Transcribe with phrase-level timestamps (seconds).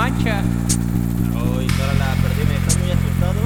[0.00, 0.42] mancha.
[1.34, 3.40] Uy, ahora la perdí, me está muy asustado.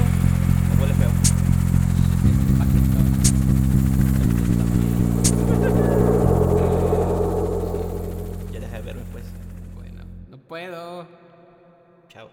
[0.69, 1.11] Me huele feo.
[8.53, 9.25] Ya deja de verme, pues.
[9.75, 11.05] Bueno, no puedo.
[12.07, 12.29] Chao.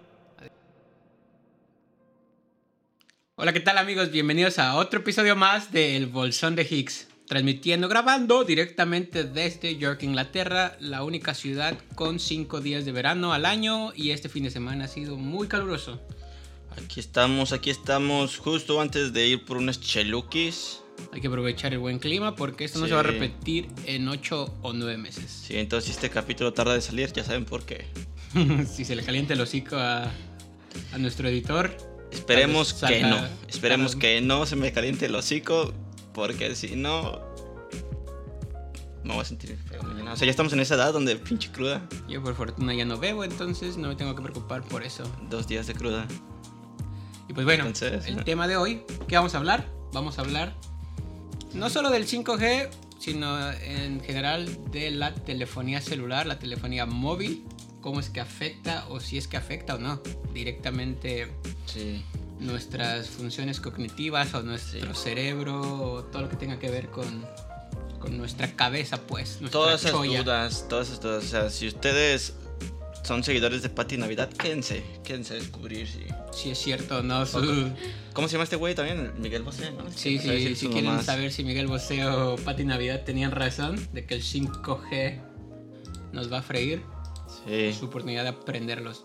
[3.35, 4.13] Hola, ¿qué tal amigos?
[4.13, 7.09] Bienvenidos a otro episodio más de El Bolsón de Higgs.
[7.37, 13.47] Transmitiendo, grabando directamente desde York, Inglaterra, la única ciudad con cinco días de verano al
[13.47, 15.99] año y este fin de semana ha sido muy caluroso.
[16.77, 20.81] Aquí estamos, aquí estamos, justo antes de ir por unos chelukis.
[21.11, 22.91] Hay que aprovechar el buen clima porque esto no Sí.
[22.91, 25.45] se va a repetir en 8 o 9 meses.
[25.47, 27.87] Sí, entonces si este capítulo tarda de salir, ya saben por qué.
[28.71, 30.03] si se le calienta el hocico a,
[30.93, 31.75] a nuestro editor.
[32.11, 33.17] Esperemos que no.
[33.49, 35.73] Esperemos salga- que no se me caliente el hocico.
[36.15, 37.21] Porque si no.
[39.05, 40.13] Me voy a sentir feo mañana.
[40.13, 41.89] O sea, ya estamos en esa edad donde pinche cruda.
[42.09, 45.03] Yo por fortuna ya no bebo, entonces no me tengo que preocupar por eso.
[45.29, 46.07] Dos días de cruda.
[47.29, 49.69] Y pues bueno, Entonces, el tema de hoy, ¿qué vamos a hablar?
[49.93, 50.55] Vamos a hablar
[51.55, 57.45] no solo del 5G, sino en general de la telefonía celular, la telefonía móvil,
[57.81, 60.01] cómo es que afecta o si es que afecta o no
[60.33, 61.29] directamente
[61.67, 62.03] Sí.
[62.47, 67.25] Nuestras funciones cognitivas o nuestro cerebro o todo lo que tenga que ver con,
[68.01, 69.41] con nuestra cabeza, pues.
[69.41, 70.23] Nuestra Todas esas cholla.
[70.23, 71.25] dudas, todas esas dudas.
[71.25, 72.35] O sea, si ustedes
[73.05, 74.83] son seguidores de Pati Navidad, quédense.
[75.05, 76.05] Quédense a descubrir si.
[76.33, 77.27] Si es cierto o no.
[77.27, 77.71] su-
[78.13, 79.13] ¿Cómo se llama este güey también?
[79.19, 79.91] Miguel Bosé, ¿no?
[79.91, 81.07] Sí, sí, si sus quieren mamás.
[81.07, 85.21] saber si Miguel Bosé o Pati Navidad tenían razón de que el 5G
[86.13, 86.83] nos va a freír,
[87.47, 87.73] Sí.
[87.73, 89.05] su oportunidad de aprenderlos.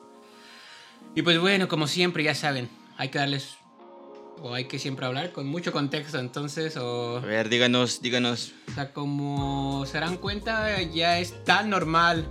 [1.16, 3.58] Y pues bueno, como siempre, ya saben, hay que darles,
[4.42, 8.54] o hay que siempre hablar con mucho contexto, entonces, o, A ver, díganos, díganos.
[8.70, 12.26] o sea, como se darán cuenta, ya es tan normal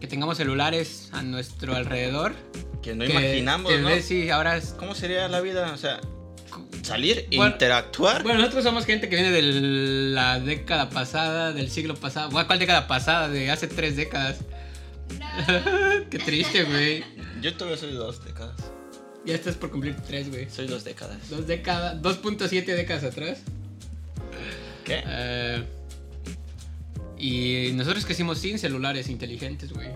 [0.00, 2.34] que tengamos celulares a nuestro alrededor.
[2.82, 3.88] Que no que imaginamos, ¿no?
[3.88, 4.74] ves, sí, ahora es...
[4.78, 5.72] ¿Cómo sería la vida?
[5.72, 6.00] O sea,
[6.82, 8.22] salir, Bueno, interactuar.
[8.22, 12.30] Bueno, nosotros somos gente que viene de la década pasada, del siglo pasado.
[12.30, 13.28] Bueno, ¿Cuál década pasada?
[13.28, 14.38] De hace tres décadas.
[16.10, 17.04] Qué triste, güey.
[17.40, 18.54] Yo todavía soy dos décadas.
[19.26, 20.48] Ya estás por cumplir tres, güey.
[20.48, 21.28] Soy dos décadas.
[21.28, 23.40] Dos décadas, 2.7 décadas atrás.
[24.84, 25.02] ¿Qué?
[25.04, 25.64] Eh,
[27.18, 29.88] y nosotros crecimos sin celulares inteligentes, güey.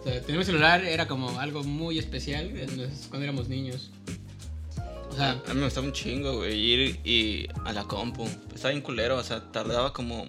[0.00, 2.52] O sea, tener un celular era como algo muy especial
[3.08, 3.90] cuando éramos niños.
[5.10, 8.28] O sea, a mí me gustaba un chingo, güey, ir y a la compu.
[8.54, 10.26] Estaba bien culero, o sea, tardaba como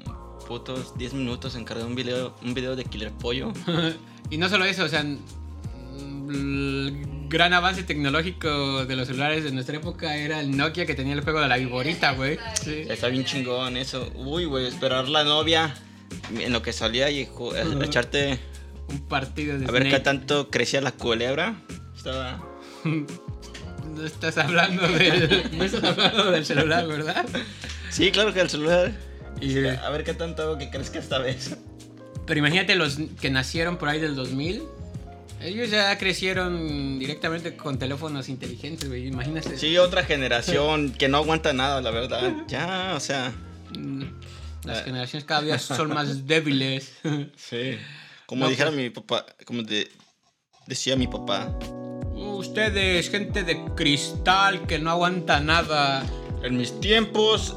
[0.48, 3.54] putos 10 minutos en cargar un video, un video de Killer Pollo.
[4.32, 5.06] y no solo eso, o sea,
[7.32, 11.22] gran avance tecnológico de los celulares de nuestra época era el Nokia que tenía el
[11.22, 12.38] juego de la viborita, güey.
[12.62, 12.84] Sí.
[12.90, 14.12] Está bien chingón eso.
[14.16, 15.74] Uy, güey, esperar la novia
[16.38, 17.86] en lo que salía y Ajá.
[17.86, 18.38] echarte
[18.90, 20.04] Un partido de a ver qué Snake.
[20.04, 21.56] tanto crecía la culebra.
[21.96, 22.44] Estaba...
[23.96, 27.26] No estás hablando del, no estás hablando del celular, ¿verdad?
[27.90, 28.92] Sí, claro que el celular.
[29.42, 31.58] Y, A ver qué tanto hago que crezca esta vez.
[32.26, 34.64] pero imagínate los que nacieron por ahí del 2000.
[35.44, 39.08] Ellos ya crecieron directamente con teléfonos inteligentes, güey.
[39.08, 39.58] Imagínate.
[39.58, 42.34] Sí, otra generación que no aguanta nada, la verdad.
[42.48, 43.34] Ya, o sea.
[43.78, 44.04] Mm,
[44.66, 44.84] Las Ah.
[44.84, 46.94] generaciones cada día son más débiles.
[47.36, 47.78] Sí.
[48.28, 49.90] Como No, dijera pues- mi papá, como de-
[50.68, 51.58] decía mi papá.
[52.14, 56.04] Ustedes, gente de cristal que no aguanta nada.
[56.44, 57.56] En mis tiempos,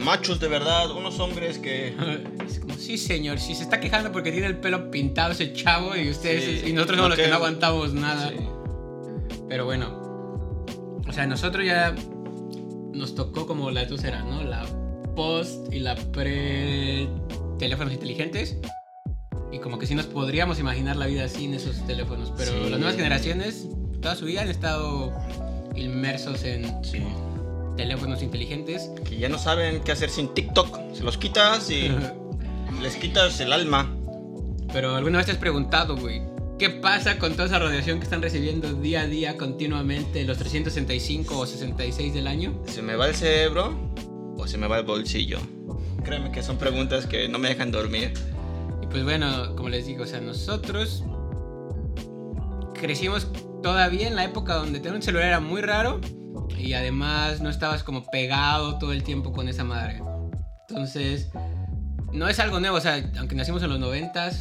[0.00, 1.94] machos de verdad, unos hombres que.
[2.46, 5.94] Es como, sí, señor, si se está quejando porque tiene el pelo pintado ese chavo
[5.96, 8.32] y ustedes Sí, y nosotros no somos los que no aguantamos nada.
[9.48, 10.64] Pero bueno,
[11.06, 11.94] o sea, nosotros ya
[12.92, 14.42] nos tocó como las dos ¿no?
[14.42, 14.64] La
[15.14, 17.08] post y la pre
[17.58, 18.56] teléfonos inteligentes.
[19.52, 22.32] Y como que sí nos podríamos imaginar la vida sin esos teléfonos.
[22.36, 23.68] Pero las nuevas generaciones,
[24.00, 25.12] toda su vida han estado
[25.74, 27.02] inmersos en Sí.
[27.80, 28.90] Teléfonos inteligentes.
[29.08, 30.92] Que ya no saben qué hacer sin TikTok.
[30.92, 31.90] Se los quitas y
[32.82, 33.96] les quitas el alma.
[34.70, 36.20] Pero alguna vez te has preguntado, güey,
[36.58, 41.38] ¿qué pasa con toda esa radiación que están recibiendo día a día continuamente los 365
[41.38, 42.62] o 66 del año?
[42.66, 43.74] ¿Se me va el cerebro
[44.36, 45.38] o se me va el bolsillo?
[46.04, 48.12] Créeme que son preguntas que no me dejan dormir.
[48.82, 51.02] Y pues bueno, como les digo, o sea, nosotros
[52.74, 53.26] crecimos
[53.62, 56.00] todavía en la época donde tener un celular era muy raro
[56.58, 60.02] y además no estabas como pegado todo el tiempo con esa madre.
[60.68, 61.30] Entonces,
[62.12, 64.32] no es algo nuevo, o sea, aunque nacimos en los 90s,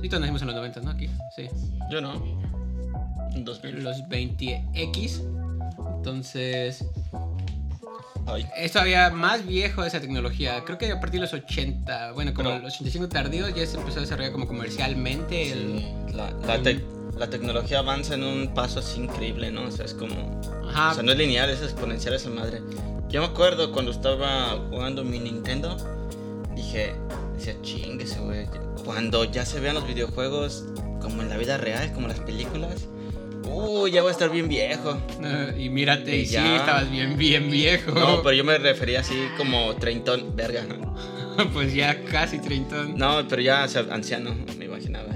[0.00, 0.90] sí, todos nacimos en los 90s, ¿no?
[0.90, 1.48] Aquí, sí.
[1.90, 2.14] Yo no.
[3.34, 3.82] En 2000.
[3.82, 5.22] Los 20X.
[5.96, 6.84] Entonces,
[8.26, 8.46] Ay.
[8.56, 10.62] es todavía más viejo esa tecnología.
[10.64, 13.76] Creo que a partir de los 80, bueno, como Pero- los 85 tardíos ya se
[13.78, 15.52] empezó a desarrollar como comercialmente.
[15.52, 16.84] el- Sí, la, la, tec-
[17.22, 19.62] la tecnología avanza en un paso así increíble, ¿no?
[19.62, 20.40] O sea, es como...
[20.68, 20.90] Ajá.
[20.90, 22.60] O sea, no es lineal, es exponencial esa madre.
[23.08, 25.76] Yo me acuerdo cuando estaba jugando mi Nintendo,
[26.56, 26.96] dije,
[27.36, 28.48] decía, chinguese, güey.
[28.84, 30.64] Cuando ya se vean los videojuegos
[31.00, 32.88] como en la vida real, como las películas,
[33.44, 34.98] uh, ya voy a estar bien viejo.
[35.22, 36.56] Eh, y mírate, y, Y sí, ya.
[36.56, 37.92] estabas bien, bien viejo.
[37.92, 40.64] No, pero yo me refería así como treintón, verga.
[41.52, 42.98] pues ya casi treintón.
[42.98, 45.10] No, pero ya, o sea, anciano, me imaginaba.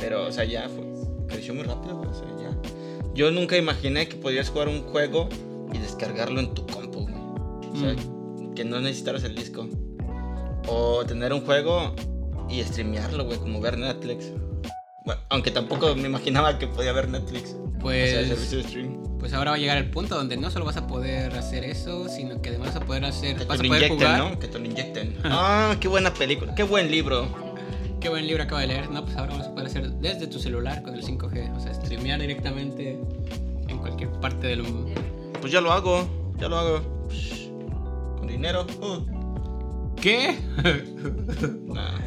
[0.00, 0.83] Pero, o sea, ya fue,
[1.28, 2.56] creció muy rápido, güey, o sea, ya.
[3.14, 5.28] Yo nunca imaginé que podías jugar un juego
[5.72, 7.14] y descargarlo en tu compu, güey.
[7.72, 8.54] O sea, Mm.
[8.54, 9.68] que no necesitaras el disco.
[10.68, 11.94] O tener un juego
[12.48, 14.30] y streamearlo, güey, como ver Netflix.
[15.04, 17.50] Bueno, aunque tampoco me imaginaba que podía ver Netflix.
[17.50, 19.18] o sea, Pues, de stream.
[19.18, 22.08] pues ahora va a llegar el punto donde no solo vas a poder hacer eso,
[22.08, 23.36] sino que además vas a poder hacer.
[23.36, 24.18] Que te lo inyecten, jugar.
[24.32, 24.38] ¿no?
[24.38, 25.18] Que te lo inyecten.
[25.24, 27.28] ah, qué buena película, qué buen libro.
[28.04, 28.90] Qué buen libro acabo de leer.
[28.90, 31.56] No, pues ahora vas a poder hacer desde tu celular con el 5G.
[31.56, 32.98] O sea, streamear directamente
[33.66, 34.92] en cualquier parte del mundo.
[35.40, 36.06] Pues ya lo hago,
[36.36, 37.08] ya lo hago.
[37.08, 37.48] Psh,
[38.18, 38.66] Con dinero.
[38.82, 39.94] Uh.
[39.96, 40.36] ¿Qué?
[41.64, 41.98] Nah.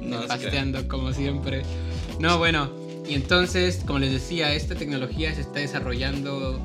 [0.00, 0.26] No.
[0.26, 1.62] Pasteando como siempre.
[2.18, 2.68] No, bueno.
[3.08, 6.58] Y entonces, como les decía, esta tecnología se está desarrollando.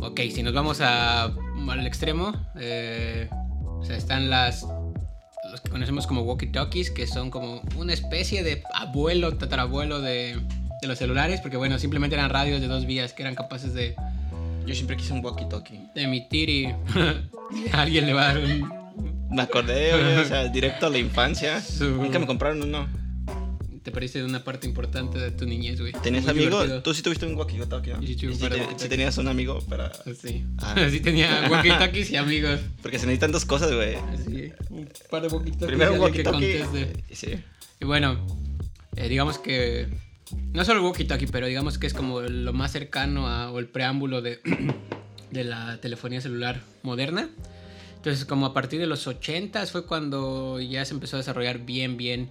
[0.00, 3.30] Ok, si nos vamos a, al extremo, eh,
[3.64, 4.66] o sea, están las
[5.56, 10.36] los que conocemos como walkie-talkies, que son como una especie de abuelo, tatarabuelo de,
[10.82, 13.94] de los celulares, porque bueno, simplemente eran radios de dos vías que eran capaces de,
[14.66, 15.92] Yo siempre quise un walkie-talkie.
[15.94, 16.68] de emitir y
[17.72, 18.70] alguien le va a dar un,
[19.30, 21.62] Me acordé, o sea, directo a la infancia.
[21.62, 22.86] Su- Nunca me compraron uno.
[23.86, 25.92] Te parece una parte importante de tu niñez, güey.
[26.02, 26.50] ¿Tenías amigo?
[26.50, 26.82] divertido.
[26.82, 28.02] Tú sí tuviste un walkie-talkie, ¿no?
[28.04, 29.92] Sí sí de te- sí tenías un amigo para...
[30.20, 30.44] Sí.
[30.58, 30.74] Ah.
[30.90, 32.58] Sí tenía walkie-talkies y amigos.
[32.82, 33.94] Porque se necesitan dos cosas, güey.
[33.94, 36.64] Así, un par de walkie-talkies Primero walkie-talkie.
[36.64, 37.04] conteste.
[37.14, 37.38] Sí.
[37.80, 38.26] Y bueno,
[38.96, 39.86] eh, digamos que
[40.52, 43.68] no solo el walkie-talkie, pero digamos que es como lo más cercano a, o el
[43.68, 44.40] preámbulo de,
[45.30, 47.30] de la telefonía celular moderna.
[47.98, 51.96] Entonces, como a partir de los 80 fue cuando ya se empezó a desarrollar bien,
[51.96, 52.30] bien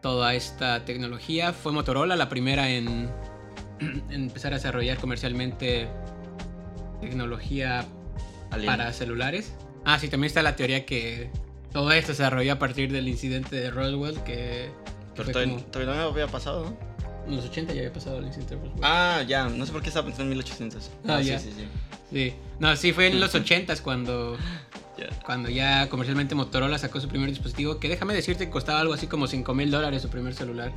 [0.00, 1.52] toda esta tecnología.
[1.52, 3.08] Fue Motorola la primera en,
[3.80, 5.88] en empezar a desarrollar comercialmente
[7.00, 7.84] tecnología
[8.50, 8.66] Alien.
[8.66, 9.52] para celulares.
[9.84, 11.30] Ah, sí, también está la teoría que
[11.72, 14.70] todo esto se desarrolló a partir del incidente de Roswell, que, que
[15.16, 16.88] Pero todavía, como- todavía no había pasado, ¿no?
[17.26, 18.80] en los 80 ya había pasado el incidente de Roswell.
[18.82, 19.48] Ah, ya.
[19.48, 20.90] No sé por qué estaba pensando en 1800.
[21.06, 21.38] Ah, sí, ya.
[21.38, 21.64] sí, sí.
[22.10, 22.34] Sí.
[22.58, 24.38] No, sí, fue en los 80 cuando,
[25.24, 29.06] Cuando ya comercialmente Motorola sacó su primer dispositivo, que déjame decirte que costaba algo así
[29.06, 30.72] como 5 mil dólares su primer celular.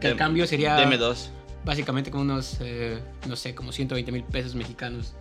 [0.00, 1.28] Que el Dem- cambio sería DM2.
[1.64, 5.12] básicamente como unos, eh, no sé, como 120 mil pesos mexicanos.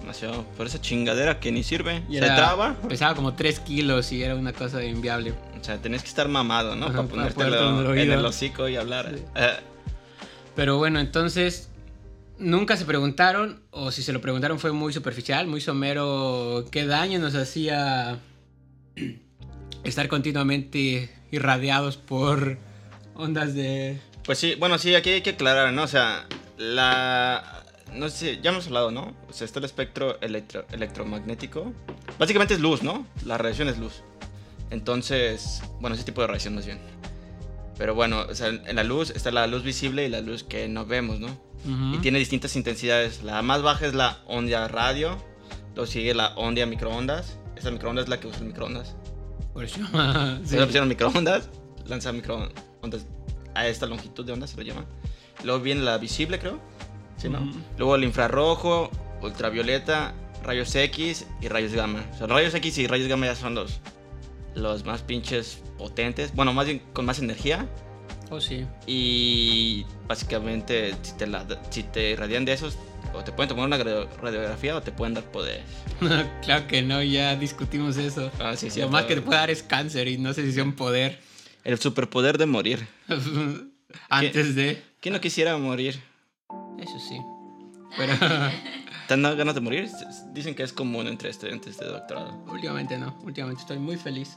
[0.00, 0.44] Demasiado.
[0.56, 2.02] Por esa chingadera que ni sirve.
[2.08, 2.74] Y se era- traba.
[2.88, 5.32] Pesaba como 3 kilos y era una cosa inviable.
[5.60, 6.86] O sea, tenés que estar mamado, ¿no?
[6.86, 9.12] Ajá, para para ponértelo en el hocico y hablar.
[9.16, 9.22] Sí.
[9.34, 9.56] Eh,
[10.54, 11.68] Pero bueno, entonces
[12.38, 17.18] nunca se preguntaron, o si se lo preguntaron fue muy superficial, muy somero, qué daño
[17.18, 18.18] nos hacía
[19.84, 22.58] estar continuamente irradiados por
[23.14, 23.98] ondas de...
[24.24, 25.84] Pues sí, bueno, sí, aquí hay que aclarar, ¿no?
[25.84, 26.26] O sea,
[26.58, 27.62] la...
[27.94, 29.14] No sé, ya hemos hablado, ¿no?
[29.28, 31.72] O sea, está el espectro electro- electromagnético.
[32.18, 33.06] Básicamente es luz, ¿no?
[33.24, 34.02] La radiación es luz.
[34.70, 36.80] Entonces, bueno, ese tipo de radiación más bien.
[37.78, 40.66] Pero bueno, o sea, en la luz está la luz visible y la luz que
[40.66, 41.28] no vemos, ¿no?
[41.66, 43.22] Y tiene distintas intensidades.
[43.22, 45.18] La más baja es la onda radio.
[45.74, 47.38] Luego sigue la onda microondas.
[47.56, 48.94] Esa microondas es la que usa el microondas.
[49.52, 49.76] Por eso.
[50.44, 50.56] sí.
[50.56, 51.48] Pusieron microondas,
[51.86, 53.06] lanza microondas
[53.54, 54.84] a esta longitud de onda, se lo llama.
[55.42, 56.60] Luego viene la visible, creo.
[57.16, 57.50] ¿Sí, no?
[57.78, 58.90] Luego el infrarrojo,
[59.22, 62.04] ultravioleta, rayos X y rayos gamma.
[62.12, 63.80] O sea, rayos X y rayos gamma ya son los,
[64.54, 66.34] los más pinches potentes.
[66.34, 67.66] Bueno, más bien con más energía.
[68.30, 68.66] Oh, sí.
[68.86, 72.76] Y básicamente, si te, la- si te irradian de esos,
[73.14, 75.64] o te pueden tomar una radio- radiografía o te pueden dar poderes.
[76.42, 78.30] claro que no, ya discutimos eso.
[78.40, 78.80] Ah, sí, sí.
[78.80, 81.20] Lo más que te puede dar es cáncer y no sé si sea un poder.
[81.64, 82.86] El superpoder de morir.
[84.08, 84.82] Antes de...
[85.00, 86.00] ¿Quién no quisiera morir?
[86.80, 87.18] Eso sí.
[87.96, 88.12] Pero
[89.08, 89.88] ¿Te han dado ganas de morir?
[90.32, 92.44] Dicen que es común entre estudiantes de doctorado.
[92.48, 93.16] últimamente no.
[93.22, 94.36] Últimamente estoy muy feliz.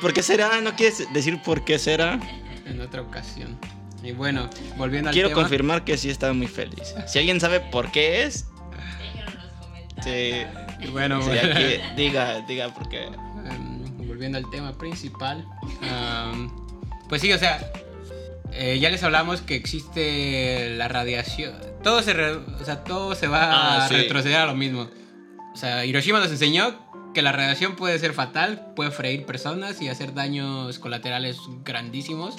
[0.00, 0.60] ¿Por qué será?
[0.60, 2.18] ¿No quieres decir por qué será?
[2.66, 3.58] En otra ocasión.
[4.02, 5.40] Y bueno, volviendo al Quiero tema.
[5.42, 6.94] confirmar que sí estaba muy feliz.
[7.06, 10.04] Si alguien sabe por qué es, Déjenlo en los comentarios.
[10.04, 13.04] sí, Y bueno, sí, bueno, aquí diga, diga por qué.
[13.06, 15.44] em, volviendo al tema principal.
[17.08, 17.60] pues sí, o sea,
[18.52, 21.54] eh, ya les hablamos que existe la radiación.
[21.82, 23.94] Todo se, re- o sea, todo se va Ah, a sí.
[23.94, 24.88] retroceder a lo mismo.
[25.52, 26.87] O sea, Hiroshima nos enseñó
[27.18, 32.36] que la radiación puede ser fatal, puede freír personas y hacer daños colaterales grandísimos.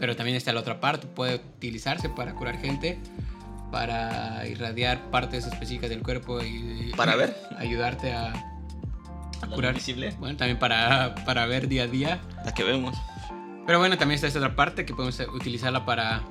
[0.00, 2.98] Pero también está la otra parte, puede utilizarse para curar gente,
[3.70, 7.36] para irradiar partes específicas del cuerpo y ¿Para ver?
[7.58, 8.32] ayudarte a,
[9.42, 9.74] a curar.
[9.74, 10.12] invisible.
[10.18, 12.20] Bueno, también para, para ver día a día.
[12.44, 12.98] La que vemos.
[13.64, 16.24] Pero bueno, también está esta otra parte que podemos utilizarla para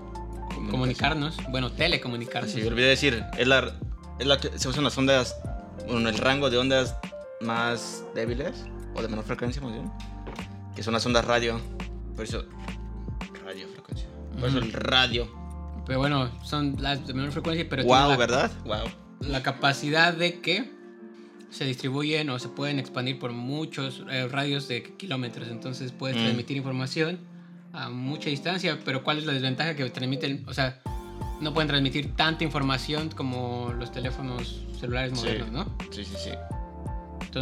[0.69, 2.51] comunicarnos, bueno, telecomunicarnos.
[2.51, 3.71] Sí, olvidé decir, es la,
[4.19, 5.37] es la que se usan las ondas,
[5.87, 6.93] bueno, el rango de ondas
[7.41, 8.65] más débiles,
[8.95, 9.91] o de menor frecuencia más bien,
[10.75, 11.59] que son las ondas radio.
[12.15, 12.43] Por eso,
[13.45, 14.07] radiofrecuencia.
[14.39, 15.27] Por eso el radio.
[15.85, 18.51] Pero bueno, son las de menor frecuencia, pero Wow, la, ¿verdad?
[18.65, 18.87] Wow.
[19.21, 20.71] la capacidad de que
[21.49, 25.47] se distribuyen o se pueden expandir por muchos eh, radios de kilómetros.
[25.47, 26.21] Entonces puedes Mm.
[26.23, 27.19] transmitir información
[27.71, 28.79] a mucha distancia.
[28.83, 30.43] Pero ¿cuál es la desventaja que transmiten?
[30.47, 30.81] O sea,
[31.39, 35.19] no pueden transmitir tanta información como los teléfonos celulares Sí.
[35.25, 35.77] modernos, ¿no?
[35.89, 36.31] Sí, sí, sí.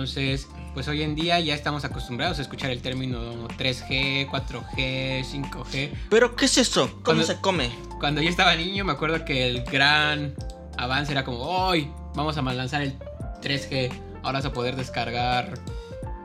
[0.06, 5.90] Entonces, pues hoy en día ya estamos acostumbrados a escuchar el término 3G, 4G, 5G.
[6.10, 6.90] ¿Pero qué es eso?
[6.92, 7.70] ¿Cómo Cuando- se come?
[8.02, 10.36] Cuando yo estaba niño me acuerdo que el gran
[10.78, 12.94] avance era como, hoy vamos a lanzar el
[13.42, 13.90] 3G,
[14.22, 15.54] ahora vas a poder descargar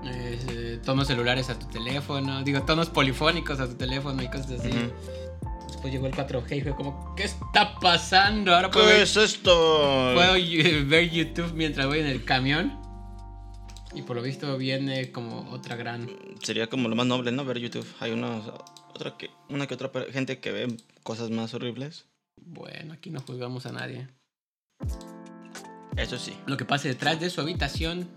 [0.04, 4.70] eh, tonos celulares a tu teléfono, digo, tonos polifónicos a tu teléfono y cosas así.
[5.68, 8.52] Después llegó el 4G y fue como, ¿qué está pasando?
[8.52, 10.10] Ahora puedo, ¿Qué ver, es esto?
[10.16, 10.32] puedo
[10.88, 12.79] ver YouTube mientras voy en el camión.
[13.92, 16.08] Y por lo visto viene como otra gran...
[16.42, 17.44] Sería como lo más noble, ¿no?
[17.44, 17.86] Ver YouTube.
[17.98, 18.46] Hay unos,
[18.94, 22.06] otra que, una que otra gente que ve cosas más horribles.
[22.36, 24.08] Bueno, aquí no juzgamos a nadie.
[25.96, 26.34] Eso sí.
[26.46, 28.08] Lo que pase detrás de su habitación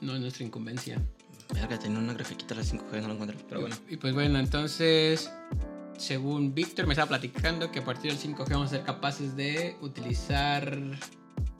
[0.00, 1.00] no es nuestra incumbencia.
[1.52, 3.38] Verga, tenía una grafiquita de la 5G, no la encuentro.
[3.48, 3.76] Pero bueno.
[3.88, 5.30] Y pues bueno, entonces,
[5.96, 9.76] según Víctor me estaba platicando que a partir del 5G vamos a ser capaces de
[9.80, 10.76] utilizar,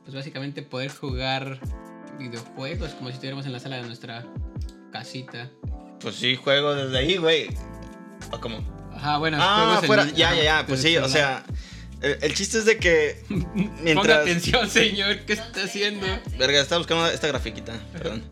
[0.03, 1.59] pues básicamente poder jugar
[2.17, 4.25] videojuegos como si estuviéramos en la sala de nuestra
[4.91, 5.49] casita.
[5.99, 7.49] Pues sí, juego desde ahí, güey.
[8.31, 8.63] ¿O cómo?
[8.95, 10.05] Ajá, bueno, Ah, en fuera.
[10.11, 10.65] Ya, ya, ya.
[10.67, 11.43] Pues sí, o sea.
[12.01, 13.23] El, el chiste es de que.
[13.29, 14.19] Ponga Mientras.
[14.21, 16.05] atención, señor, ¿qué está haciendo?
[16.37, 17.73] Verga, estaba buscando esta grafiquita.
[17.93, 18.23] Perdón.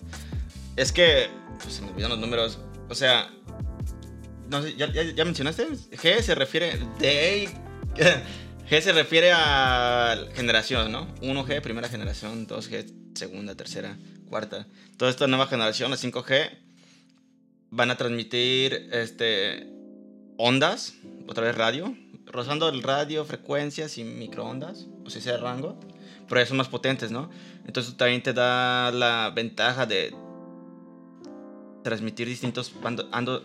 [0.75, 1.30] Es que.
[1.62, 2.60] Pues se me olvidan los números.
[2.90, 3.30] O sea.
[4.50, 5.68] No sé, ¿ya, ya, ya mencionaste?
[5.68, 6.78] G se refiere.
[7.00, 7.50] De.
[8.70, 11.08] G se refiere a generación, ¿no?
[11.22, 13.98] 1G, primera generación, 2G, segunda, tercera,
[14.29, 14.67] cuarta.
[14.98, 16.50] Toda esta nueva generación, la 5G,
[17.72, 19.67] van a transmitir este
[20.38, 20.93] ondas,
[21.27, 25.79] otra vez radio, rozando el radio, frecuencias y microondas, o sea, ese rango,
[26.29, 27.29] pero ya son más potentes, ¿no?
[27.67, 30.15] Entonces también te da la ventaja de
[31.84, 33.43] transmitir distintos bando- ando-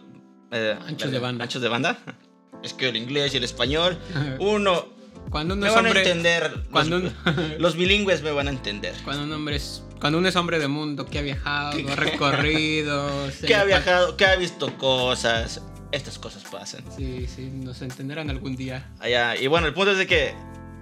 [0.52, 1.44] eh, Anchos de banda.
[1.44, 1.98] Anchos de banda.
[2.62, 3.96] Es que el inglés y el español,
[4.40, 4.86] uno
[5.30, 6.62] Cuando uno me es van a hombre, entender.
[6.70, 7.00] cuando
[7.58, 8.94] los, bilingües me van a entender.
[9.04, 13.10] cuando un hombre es, cuando uno es hombre de mundo que ha viajado, ha recorrido,
[13.46, 15.60] Que ha viajado, que ha visto cosas.
[15.90, 16.84] Estas cosas pasan.
[16.96, 18.90] Sí, sí, nos entenderán algún día.
[19.00, 19.36] Allá.
[19.36, 20.34] Y bueno, el punto es de que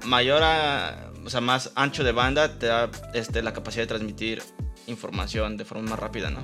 [0.05, 4.43] mayor, a- o sea, más ancho de banda te da este, la capacidad de transmitir
[4.87, 6.41] información de forma más rápida, ¿no?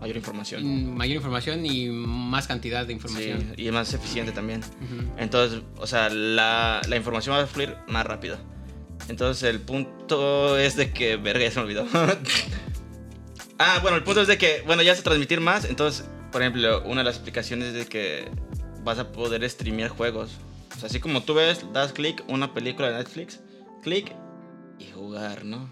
[0.00, 0.62] Mayor información.
[0.64, 3.54] Mm, Mayor información y más cantidad de Sí, información.
[3.56, 4.60] y más eficiente también.
[4.60, 5.10] Ujú.
[5.18, 8.36] Entonces, o sea, la, la información va a fluir más rápido.
[9.08, 11.16] Entonces, el punto es de que.
[11.16, 11.86] Verga, ya se me olvidó.
[13.58, 15.64] ah, bueno, el punto es de que, bueno, ya se transmitir más.
[15.64, 18.28] Entonces, por ejemplo, una de las aplicaciones es de que
[18.84, 20.30] vas a poder streamear juegos.
[20.76, 23.40] O sea, así como tú ves, das clic, una película de Netflix,
[23.82, 24.12] clic
[24.78, 25.68] y jugar, ¿no?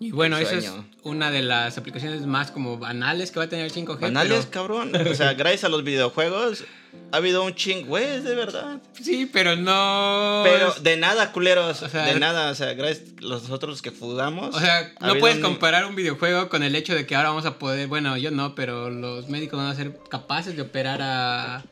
[0.00, 0.70] Y bueno, esa es
[1.02, 4.00] una de las aplicaciones más como banales que va a tener el 5G.
[4.00, 4.92] Banales, pero- cabrón.
[5.10, 6.64] O sea, gracias a los videojuegos
[7.12, 8.80] ha habido un ching, güey, de verdad.
[9.00, 10.42] sí, pero no.
[10.44, 11.82] Pero de nada, culeros.
[11.82, 12.50] O sea, de nada.
[12.50, 14.54] O sea, gracias a los otros que jugamos.
[14.54, 17.46] o sea, no puedes un- comparar un videojuego con el hecho de que ahora vamos
[17.46, 17.86] a poder.
[17.88, 21.64] Bueno, yo no, pero los médicos van a ser capaces de operar a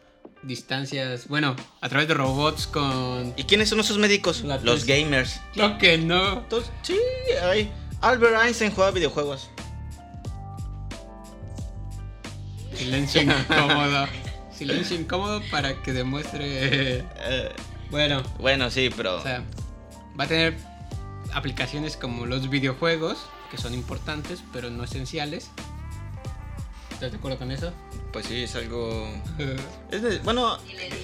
[0.43, 1.29] distancias.
[1.29, 3.35] Bueno, a través de robots con.
[3.37, 4.43] ¿Y quiénes son esos médicos?
[4.63, 5.41] Los gamers.
[5.55, 6.39] Lo que no.
[6.41, 6.97] Entonces, sí,
[7.43, 7.71] hay.
[8.03, 9.49] Albert Einstein juega videojuegos.
[12.75, 14.07] Silencio incómodo.
[14.57, 16.43] Silencio incómodo para que demuestre.
[16.45, 17.53] Eh,
[17.91, 19.17] Bueno, bueno, sí, pero.
[19.19, 19.43] O sea,
[20.19, 20.57] va a tener
[21.33, 23.19] aplicaciones como los videojuegos,
[23.51, 25.51] que son importantes, pero no esenciales.
[26.93, 27.73] ¿Estás de acuerdo con eso?
[28.13, 29.09] pues sí, es algo.
[29.91, 30.59] Es de- bueno,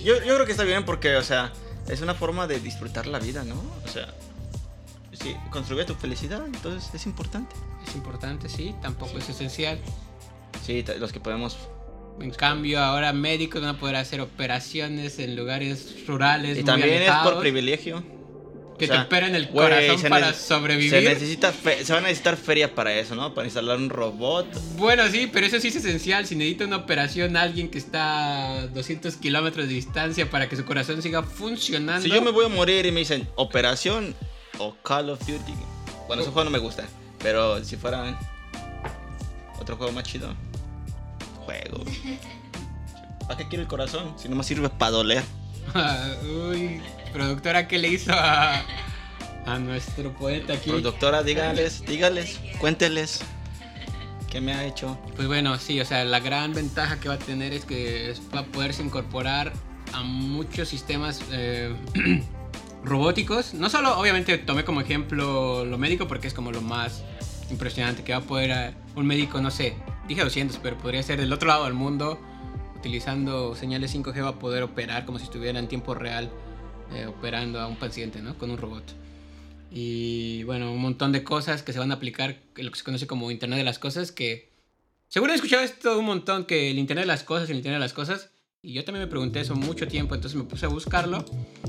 [0.04, 1.52] yo, yo creo que está bien porque, o sea,
[1.88, 3.54] es una forma de disfrutar la vida, ¿no?
[3.84, 4.08] O sea,
[5.20, 7.54] sí, construye tu felicidad, entonces es importante.
[7.86, 9.78] Es importante, sí, tampoco es esencial.
[10.64, 11.56] Sí, los que podemos.
[12.20, 16.58] En cambio, ahora médicos van a poder hacer operaciones en lugares rurales.
[16.58, 18.02] Y también es por privilegio.
[18.76, 20.90] Que O sea, te operen el corazón para sobrevivir.
[20.90, 23.34] Se, necesita se va a necesitar feria para eso, ¿no?
[23.34, 24.46] Para instalar un robot.
[24.76, 26.26] Bueno, sí, pero eso sí es esencial.
[26.26, 30.64] Si necesita una operación alguien que está a 200 kilómetros de distancia para que su
[30.64, 32.02] corazón siga funcionando.
[32.02, 34.14] Si yo me voy a morir y me dicen operación
[34.58, 35.54] o Call of Duty.
[36.06, 36.84] Bueno, ese juego no me gusta.
[37.22, 38.18] Pero si fuera
[39.60, 40.34] otro juego más chido.
[41.44, 41.84] Juego.
[43.26, 44.14] ¿Para qué quiero el corazón?
[44.16, 45.22] Si no me sirve para doler.
[46.50, 46.80] Uy,
[47.12, 48.62] productora, ¿qué le hizo a,
[49.46, 50.70] a nuestro poeta aquí?
[50.80, 53.20] Doctora, dígales, dígales, cuénteles.
[54.30, 54.98] ¿Qué me ha hecho?
[55.16, 58.40] Pues bueno, sí, o sea, la gran ventaja que va a tener es que va
[58.40, 59.52] a poderse incorporar
[59.92, 61.74] a muchos sistemas eh,
[62.82, 63.54] robóticos.
[63.54, 67.04] No solo, obviamente, tomé como ejemplo lo médico porque es como lo más
[67.50, 69.74] impresionante que va a poder eh, un médico, no sé,
[70.06, 72.20] dije 200, pero podría ser del otro lado del mundo,
[72.76, 76.30] utilizando señales 5G va a poder operar como si estuviera en tiempo real
[76.94, 78.36] eh, operando a un paciente, ¿no?
[78.36, 78.84] Con un robot.
[79.70, 83.06] Y bueno, un montón de cosas que se van a aplicar, lo que se conoce
[83.06, 84.50] como Internet de las Cosas, que
[85.08, 87.84] seguro he escuchado esto un montón, que el Internet de las Cosas, el Internet de
[87.84, 88.30] las Cosas,
[88.60, 91.24] y yo también me pregunté eso mucho tiempo, entonces me puse a buscarlo.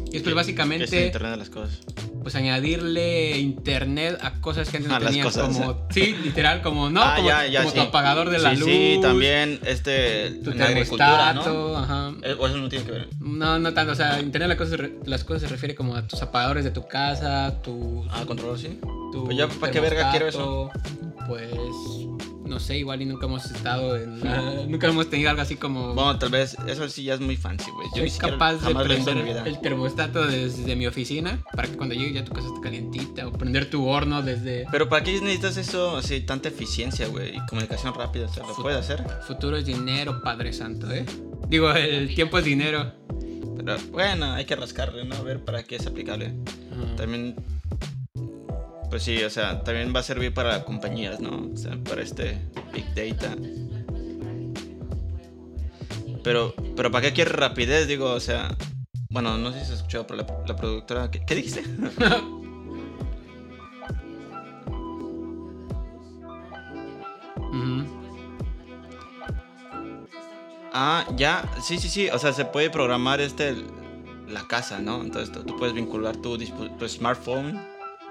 [0.07, 1.79] Y después ¿Qué- básicamente qué es el Internet de las cosas?
[2.21, 5.47] pues añadirle internet a cosas que antes no tenían cosas.
[5.55, 8.59] como sí literal como no Ah, como, ya, ya, como tu apagador de la sí,
[8.59, 11.41] luz Sí, también este tu agricultura, ¿no?
[11.43, 13.07] termostato ajá Eh, O eso no tiene que ver.
[13.21, 16.05] no no tanto o sea internet de las cosas, las cosas se refiere como a
[16.05, 18.77] tus apagadores de tu casa tu Ah, controlador, sí.
[19.13, 20.69] tu pues ya, ¿para qué verga quiero eso?
[20.73, 21.71] termostato, pues
[22.49, 24.19] no sé igual y nunca hemos estado en
[24.69, 27.69] nunca hemos tenido algo así como Bueno, tal vez eso sí ya es muy fancy,
[27.71, 27.87] güey.
[27.95, 32.25] Yo soy capaz de prender el termostato desde mi oficina para que cuando llegue ya
[32.25, 36.21] tu casa esté calientita o prender tu horno desde Pero ¿para qué necesitas eso así,
[36.21, 37.37] tanta eficiencia, güey?
[37.37, 39.03] Y comunicación rápida, o sea, ¿lo Fut- puedes hacer?
[39.27, 41.05] Futuro es dinero, Padre Santo, ¿eh?
[41.47, 42.91] Digo, el tiempo es dinero.
[43.57, 45.15] Pero bueno, hay que rascarle, ¿no?
[45.15, 46.33] A ver para qué es aplicable.
[46.71, 46.95] Ajá.
[46.95, 47.35] También,
[48.89, 51.49] pues sí, o sea, también va a servir para compañías, ¿no?
[51.53, 52.37] O sea, para este
[52.73, 53.35] Big Data.
[56.23, 57.87] Pero, pero ¿para qué quiere rapidez?
[57.87, 58.55] Digo, o sea,
[59.09, 61.63] bueno, no sé si se escuchó, pero la, la productora, ¿qué, qué dijiste?
[70.71, 73.55] Ah, ya, sí, sí, sí, o sea, se puede programar este
[74.27, 75.01] la casa, ¿no?
[75.01, 77.59] Entonces tú, tú puedes vincular tu, tu smartphone,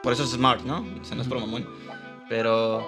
[0.02, 0.86] por eso es smart, ¿no?
[1.00, 1.66] O sea, no es por mamón,
[2.28, 2.78] pero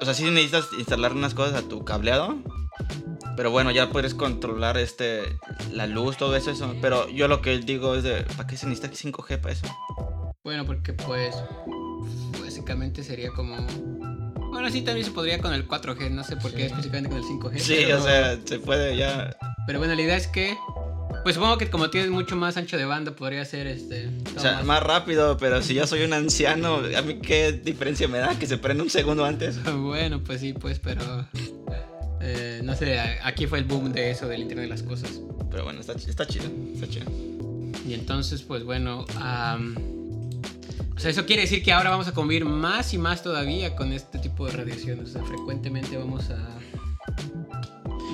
[0.00, 2.36] o sea, sí necesitas instalar unas cosas a tu cableado,
[3.36, 5.38] pero bueno, ya puedes controlar este
[5.72, 8.66] la luz, todo eso, eso, pero yo lo que digo es de ¿para qué se
[8.66, 9.66] necesita 5G para eso?
[10.44, 11.34] Bueno, porque pues
[12.42, 13.56] básicamente sería como...
[14.50, 16.64] Bueno, sí, también se podría con el 4G, no sé por qué Sí.
[16.64, 17.58] específicamente con el 5G.
[17.58, 19.34] Sí, pero- o sea, se puede ya
[19.66, 20.56] Pero bueno, la idea es que...
[21.22, 24.08] Pues supongo que como tienes mucho más ancho de banda, podría ser este...
[24.36, 28.08] O sea, más- más rápido, pero si ya soy un anciano, ¿a mí qué diferencia
[28.08, 29.56] me da que se prenda un segundo antes?
[29.72, 31.00] Bueno, pues sí, pues, pero...
[32.20, 35.20] eh, no sé, aquí fue el boom de eso, del Internet de las Cosas.
[35.50, 37.06] Pero bueno, está, ch- está chido, está chido.
[37.86, 39.74] Y entonces, pues bueno, am,
[40.96, 43.92] o sea, eso quiere decir que ahora vamos a convivir más y más todavía con
[43.92, 45.10] este tipo de radiaciones.
[45.10, 46.38] O sea, frecuentemente vamos a...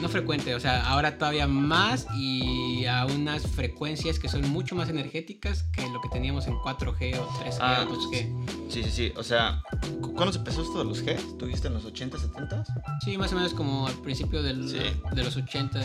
[0.01, 4.89] No frecuente, o sea, ahora todavía más y a unas frecuencias que son mucho más
[4.89, 8.47] energéticas que lo que teníamos en 4G o 3G Ah, o 2G.
[8.71, 9.61] Sí, sí, sí, o sea,
[10.01, 11.17] ¿cu- ¿cuándo se empezó esto de los G?
[11.37, 12.65] ¿Tuviste en los 80, 70?
[13.05, 14.79] Sí, más o menos como al principio del- Sí.
[15.15, 15.81] de los 80.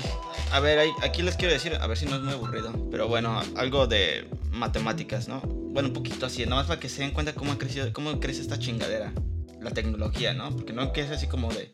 [0.52, 3.42] A ver, aquí les quiero decir, a ver si no es muy aburrido, pero bueno,
[3.58, 5.42] algo de matemáticas, ¿no?
[5.42, 8.20] Bueno, un poquito así, nada más para que se den cuenta cómo ha crecido, cómo
[8.20, 9.12] crece esta chingadera,
[9.60, 10.52] la tecnología, ¿no?
[10.52, 11.72] Porque no crece así como de,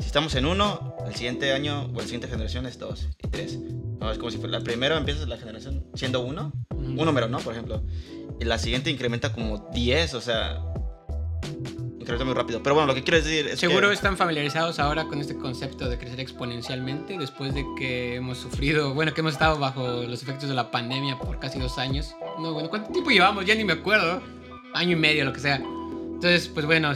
[0.00, 3.58] si estamos en uno, el siguiente año o la siguiente generación es dos y tres.
[4.00, 6.80] No, es como si fuera, la primera empieza la generación siendo uno, Ujú.
[6.82, 7.38] un número, ¿no?
[7.38, 7.82] Por ejemplo.
[8.40, 10.58] Y la siguiente incrementa como 10, o sea,
[11.98, 12.62] incrementa muy rápido.
[12.62, 13.94] Pero bueno, lo que quiero decir es Seguro que...
[13.94, 19.14] están familiarizados ahora con este concepto de crecer exponencialmente después de que hemos sufrido, bueno,
[19.14, 22.14] que hemos estado bajo los efectos de la pandemia por casi dos años.
[22.40, 23.44] No, bueno, ¿cuánto tiempo llevamos?
[23.44, 24.20] Ya ni me acuerdo.
[24.74, 25.56] Año y medio, lo que sea.
[25.56, 26.92] Entonces, pues bueno,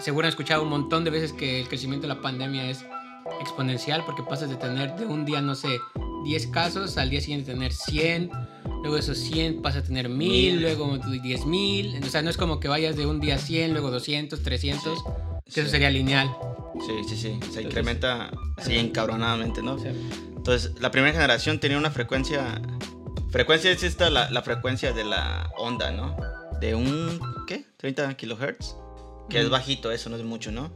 [0.00, 2.84] seguro han escuchado un montón de veces que el crecimiento de la pandemia es
[3.40, 5.78] exponencial porque pasas de tener de un día, no sé,
[6.24, 8.30] 10 casos, al día siguiente tener 100,
[8.82, 10.18] luego esos 100 pasa a tener 1000,
[10.54, 10.62] Mil.
[10.62, 12.04] luego 10.000.
[12.04, 15.02] O sea, no es como que vayas de un día a 100, luego 200, 300.
[15.44, 15.70] Que eso Sí.
[15.70, 16.34] sería lineal.
[16.86, 17.22] Sí, sí, sí.
[17.22, 19.78] Se Entonces- incrementa así encabronadamente, ¿no?
[19.78, 19.92] Sea,
[20.36, 22.62] Entonces, la primera generación tenía una frecuencia.
[23.30, 26.16] Frecuencia es esta, la, la frecuencia de la onda, ¿no?
[26.60, 27.20] De un.
[27.46, 27.64] ¿Qué?
[27.76, 28.74] 30 kilohertz.
[29.28, 29.52] Que es Ujú.
[29.52, 30.72] bajito, eso no es mucho, ¿no?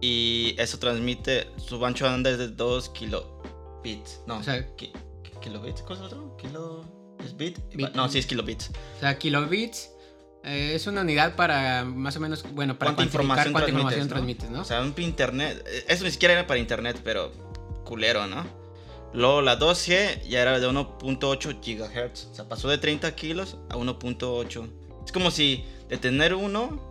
[0.00, 1.48] Y eso transmite.
[1.58, 4.20] Su ancho de onda es de 2 kilobits.
[4.26, 5.82] No, O sea- ki- ki- kilobits.
[5.82, 6.36] ¿Cuál es el otro?
[6.36, 6.84] Kilo.
[7.24, 7.58] ¿Es bit?
[7.74, 7.90] Bit.
[7.94, 8.70] No, sí es kilobits.
[8.96, 9.90] O sea, kilobits
[10.42, 14.08] eh, es una unidad para más o menos, bueno, para ¿Cuánta información cuánta transmites, información
[14.08, 14.08] no?
[14.14, 14.60] transmites, ¿no?
[14.62, 15.62] O sea, un internet.
[15.66, 17.30] eh, Eso ni siquiera era para internet, pero
[17.84, 18.46] culero, ¿no?
[19.12, 22.28] Luego la 2G ya era de 1.8 GHz.
[22.30, 24.66] O sea, pasó de 30 kilos a 1.8.
[25.04, 26.89] Es como si de tener uno,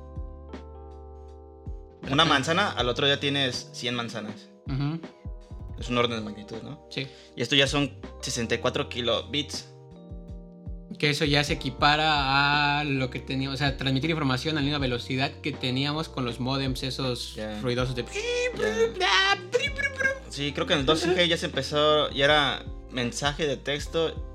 [2.12, 4.50] una manzana, al otro ya tienes 100 manzanas.
[5.80, 6.86] Es un orden de magnitud, ¿no?
[6.90, 7.08] Sí.
[7.36, 9.70] Y esto ya son 64 kilobits.
[10.98, 14.66] Que eso ya se equipara a lo que teníamos, o sea, transmitir información a la
[14.66, 17.60] misma velocidad que teníamos con los modems esos Ya.
[17.62, 18.06] ruidosos de...
[20.30, 24.29] Sí, creo que en el 2G ya se empezó, ya era mensaje de texto.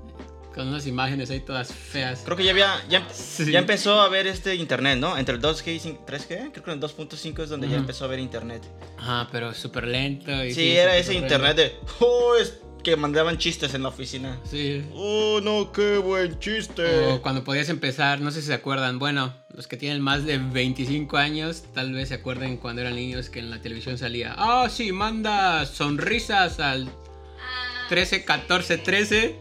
[0.55, 2.21] Con unas imágenes ahí todas feas.
[2.23, 3.51] Creo que ya había, ya, Sí.
[3.51, 5.17] ya empezó a haber este internet, ¿no?
[5.17, 8.05] Entre el 2G y 5 3G, creo que en el 2.5 es donde ya empezó
[8.05, 8.63] a haber internet.
[8.97, 10.31] Ajá, pero súper lento.
[10.45, 11.25] y Sí, era ese horrendo.
[11.27, 14.39] internet de, oh, es que mandaban chistes en la oficina.
[14.49, 14.85] Sí.
[14.93, 17.07] Oh, no, qué buen chiste.
[17.07, 20.37] O cuando podías empezar, no sé si se acuerdan, bueno, los que tienen más de
[20.37, 24.69] 25 años, tal vez se acuerden cuando eran niños que en la televisión salía, ah,
[24.69, 29.35] sí, manda sonrisas al Ah, 13, 14, 13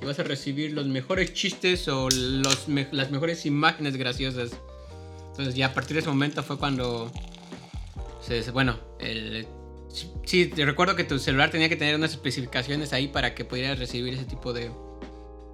[0.00, 4.52] y vas a recibir los mejores chistes o los me- las mejores imágenes graciosas.
[5.30, 7.10] Entonces ya a partir de ese momento fue cuando,
[8.20, 9.46] se, bueno, el...
[10.24, 13.78] Sí, te recuerdo que tu celular tenía que tener unas especificaciones ahí para que pudieras
[13.78, 14.70] recibir ese tipo de,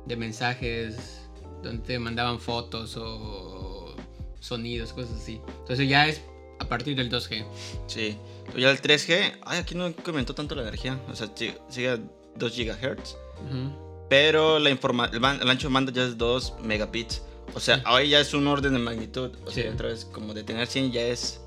[0.05, 1.23] de mensajes
[1.63, 3.97] donde te mandaban fotos o
[4.41, 5.41] sonidos, cosas así.
[5.61, 6.21] Entonces ya es
[6.59, 7.47] a partir del 2G.
[7.87, 8.17] Sí.
[8.57, 11.01] Ya el 3G, ay, aquí no incrementó tanto la energía.
[11.09, 11.31] O sea,
[11.71, 11.99] sigue a
[12.37, 13.17] 2 GHz.
[13.47, 13.86] Ujú.
[14.09, 17.23] Pero la informa el, el ancho de banda ya es 2 megabits.
[17.55, 17.83] O sea, Sí.
[17.87, 19.31] ahí ya es un orden de magnitud.
[19.47, 19.63] O Sí.
[19.63, 21.41] sea, otra vez, como de tener 100 ya es.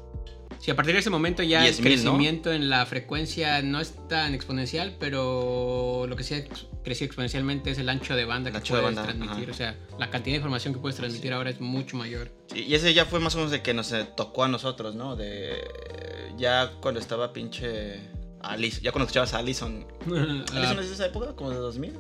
[0.59, 2.11] Sí, a partir de ese momento ya el 10.000, ¿no?
[2.11, 6.43] crecimiento en la frecuencia no es tan exponencial, pero lo que sí
[6.83, 9.43] crecido exponencialmente es el ancho de banda El que puedes banda, transmitir.
[9.43, 9.51] ajá.
[9.51, 12.31] O sea, la cantidad de información que puedes transmitir ahora es mucho mayor.
[12.51, 14.95] Sí, y ese ya fue más o menos de que nos eh, tocó a nosotros,
[14.95, 15.15] ¿no?
[15.15, 15.51] De.
[15.53, 17.99] eh, Ya cuando estaba pinche.
[18.41, 19.85] Alice, ya cuando escuchabas a Allison.
[20.07, 21.35] Ah, ¿Allison es de esa época?
[21.35, 21.93] ¿Como de 2000?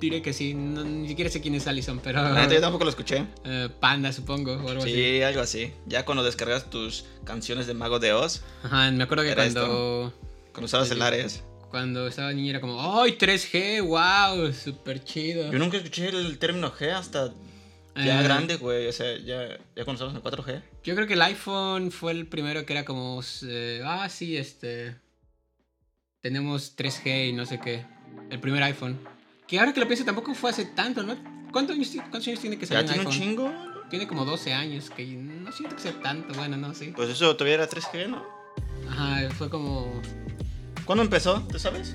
[0.00, 3.26] Diré que sí, no- ni siquiera sé quién es Allison, pero yo tampoco lo escuché.
[3.44, 4.92] eh, Panda supongo o algo así.
[4.94, 5.72] Sí, algo así.
[5.86, 10.12] Ya cuando descargas tus canciones de Mago de Oz, Ajá, me acuerdo que cuando,
[10.52, 11.02] cuando usabas el.
[11.02, 11.42] Ares.
[11.70, 13.82] cuando estaba niña era como, ¡ay, 3G!
[13.86, 14.52] ¡Wow!
[14.52, 15.50] Súper chido.
[15.52, 17.32] Yo nunca escuché el término G hasta
[17.96, 18.86] ya Eh, grande, güey.
[18.86, 20.62] O sea, ya, ya cuando estábamos en 4G.
[20.84, 24.94] Yo creo que el iPhone fue el primero que era como, eh, ah, sí, este,
[26.20, 27.84] tenemos 3G y no sé qué.
[28.30, 28.98] El primer iPhone.
[29.48, 31.16] Que ahora que lo pienso tampoco fue hace tanto, ¿no?
[31.52, 33.28] ¿Cuántos años, cuántos años tiene que Ya salir un tiene un iPhone?
[33.28, 33.48] chingo.
[33.48, 33.80] ¿no?
[33.88, 36.92] Tiene como 12 años, que no siento que sea tanto, bueno, no sé.
[36.94, 38.22] Pues eso todavía era 3G, ¿no?
[38.90, 40.00] Ajá, fue como,
[40.84, 41.40] ¿Cuándo empezó?
[41.50, 41.94] ¿Tú sabes?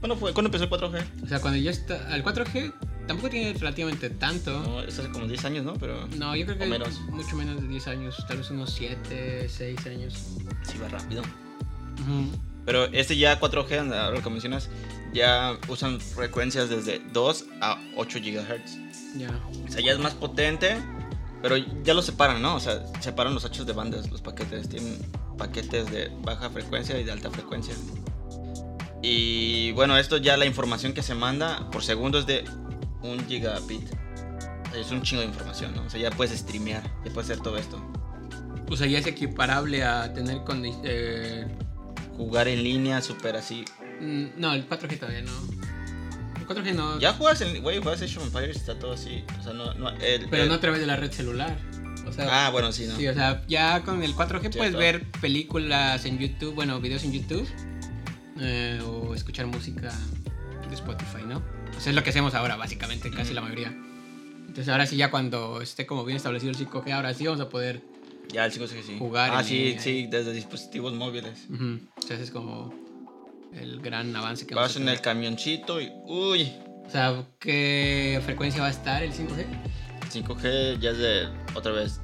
[0.00, 0.32] ¿Cuándo fue?
[0.32, 1.24] ¿Cuándo empezó el 4G?
[1.24, 2.72] o sea, cuando yo estaba, el 4G
[3.08, 4.60] tampoco tiene relativamente tanto.
[4.60, 5.74] No, es hace como 10 años, ¿no?
[5.74, 7.00] Pero No, yo creo que menos.
[7.10, 10.14] mucho menos de 10 años, tal vez unos 7, 6 años.
[10.62, 11.22] sí va rápido.
[11.22, 12.30] Ujú.
[12.64, 14.68] Pero este ya 4G, ahora que mencionas,
[15.12, 19.16] ya usan frecuencias desde 2 a 8 GHz.
[19.16, 19.28] Ya.
[19.66, 20.78] O sea, ya es más potente,
[21.42, 22.56] pero ya lo separan, ¿no?
[22.56, 24.68] O sea, separan los anchos de bandas, los paquetes.
[24.68, 24.98] Tienen
[25.36, 27.74] paquetes de baja frecuencia y de alta frecuencia.
[29.02, 32.44] Y bueno, esto ya la información que se manda por segundo es de
[33.02, 33.88] un gigabit.
[34.74, 35.82] Es un chingo de información, ¿no?
[35.82, 37.80] O sea, ya puedes streamear, ya puedes hacer todo esto.
[38.68, 40.62] O sea, ya es equiparable a tener con...
[40.64, 41.46] eh,
[42.18, 43.64] Jugar en línea, súper así.
[44.00, 45.32] Mm, no, el 4G todavía no.
[46.40, 46.98] El 4G no.
[46.98, 49.24] Ya juegas en, güey, juegas Age of Empires, está todo así.
[49.40, 51.56] O sea, no, no, el- Pero el- no a través de la red celular.
[52.06, 52.96] O sea, Ah, bueno, sí, ¿no?
[52.96, 57.12] sí, o sea, ya con el 4G puedes ver películas en YouTube, bueno, videos en
[57.12, 57.46] YouTube.
[58.40, 59.92] eh, o escuchar música
[60.68, 61.42] de Spotify, ¿no?
[61.80, 63.68] Sea, es lo que hacemos ahora, básicamente, casi la mayoría.
[64.46, 67.48] Entonces ahora sí, ya cuando esté como bien establecido el 5G, ahora sí vamos a
[67.48, 67.82] poder...
[68.32, 68.96] Ya el 5G sí.
[68.96, 71.46] Jugar Ah, en sí, sí, desde dispositivos móviles.
[71.50, 72.72] O sea, ese es como
[73.54, 75.90] el gran avance que Vas vamos a en el camioncito y.
[76.04, 76.52] Uy,
[76.86, 79.46] O sea, ¿qué frecuencia va a estar el 5G?
[80.12, 81.28] 5G ya es de.
[81.54, 82.00] Otra vez.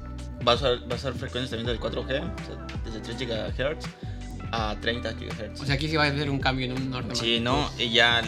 [0.47, 3.85] Va a usar, va a usar frecuencias también del 4G, o sea, desde 3 GHz
[4.51, 5.61] a 30 GHz.
[5.61, 7.15] O sea, aquí sí va a haber un cambio en un orden.
[7.15, 7.69] sí, ¿no?
[7.79, 8.21] Y ya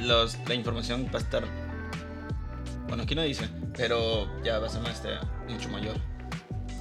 [0.00, 1.44] los, la información va a estar.
[2.88, 5.10] Bueno, aquí no dice, pero ya va a ser este,
[5.48, 5.96] mucho mayor.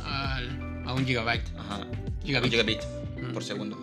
[0.03, 1.47] Al- a un gigabyte.
[1.57, 1.85] Ajá.
[2.23, 2.45] Gigabit.
[2.45, 2.81] Un gigabit
[3.21, 3.33] Mm.
[3.33, 3.77] por segundo.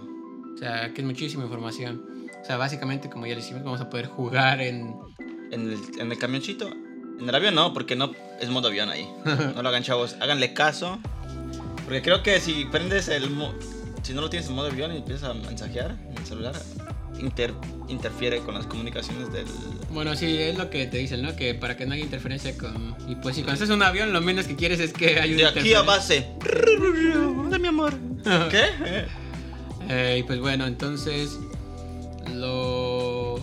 [0.59, 2.03] O sea, que es muchísima información.
[2.43, 4.97] O sea, básicamente, como ya le decimos, vamos a poder jugar en...
[5.53, 6.69] En el, en el camioncito.
[7.21, 9.09] En el avión no, porque no es modo avión ahí.
[9.55, 10.17] No lo hagan, chavos.
[10.21, 10.99] Háganle caso.
[11.85, 13.31] Porque creo que si prendes el.
[13.31, 13.55] mo-
[14.03, 16.55] Si no lo tienes en modo avión y empiezas a mensajear en el celular,
[17.19, 17.55] inter-
[17.89, 19.47] interfiere con las comunicaciones del...
[19.91, 21.35] Bueno, sí, es lo que te dicen, ¿no?
[21.35, 22.95] Que para que no haya interferencia con...
[23.09, 25.35] Y pues si cuando estás en un avión, lo menos que quieres es que haya
[25.37, 26.27] De una aquí a base.
[27.51, 27.95] De mi amor.
[28.51, 29.07] ¿Qué?
[29.89, 31.39] Eh, y pues bueno, entonces
[32.35, 33.39] lo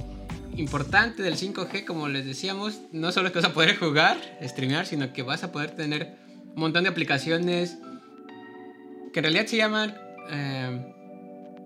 [0.56, 4.86] importante del 5G, como les decíamos, no solo es que vas a poder jugar, streamear,
[4.86, 6.18] sino que vas a poder tener
[6.56, 7.78] un montón de aplicaciones
[9.12, 9.98] que en realidad se llaman
[10.30, 10.94] eh,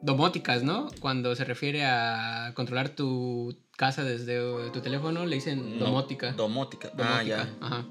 [0.01, 0.89] domóticas, ¿no?
[0.99, 4.39] Cuando se refiere a controlar tu casa desde
[4.71, 6.31] tu teléfono, le dicen No, domótica.
[6.33, 6.89] Domótica.
[6.93, 7.49] Ah, Domótica, ya.
[7.61, 7.85] Ajá.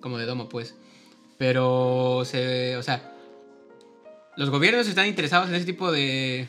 [0.00, 0.74] Como de domo, pues.
[1.38, 2.76] Pero se.
[2.76, 3.13] O sea.
[4.36, 6.48] Los gobiernos están interesados en ese tipo de.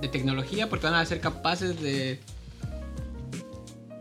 [0.00, 2.20] de tecnología porque van a ser capaces de.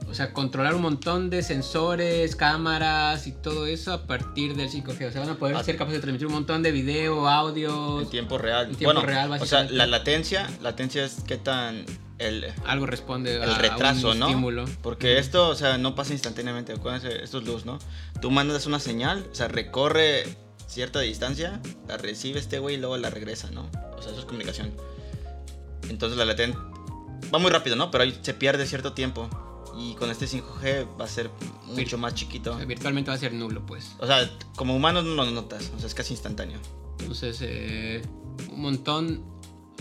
[0.08, 5.08] O sea, controlar un montón de sensores, cámaras y todo eso a partir del 5G.
[5.08, 5.64] O sea, van a poder Ah.
[5.64, 8.70] ser capaces de transmitir un montón de video, audio, En tiempo real.
[8.70, 11.84] En tiempo bueno, real, o sea, la latencia, latencia es qué tan
[12.20, 14.28] el, algo responde a el retraso, un ¿no?
[14.28, 14.66] estímulo.
[14.84, 16.74] Porque esto, o sea, no pasa instantáneamente.
[16.74, 17.80] Acuérdense, esto es luz, ¿no?
[18.22, 20.26] Tú mandas una señal, o sea, recorre
[20.68, 23.70] cierta distancia, la recibe este güey y luego la regresa, ¿no?
[23.98, 24.74] O sea, eso es comunicación.
[25.90, 26.60] Entonces la latencia
[27.34, 27.92] va muy rápido, ¿no?
[27.92, 29.30] Pero ahí se pierde cierto tiempo.
[29.78, 31.32] Y con este 5G va a ser
[31.66, 32.54] mucho más chiquito.
[32.54, 33.96] O sea, virtualmente va a ser nulo, pues.
[34.00, 36.60] O sea, como humano no lo notas, o sea, es casi instantáneo.
[37.00, 38.04] Entonces, eh,
[38.52, 39.24] un montón,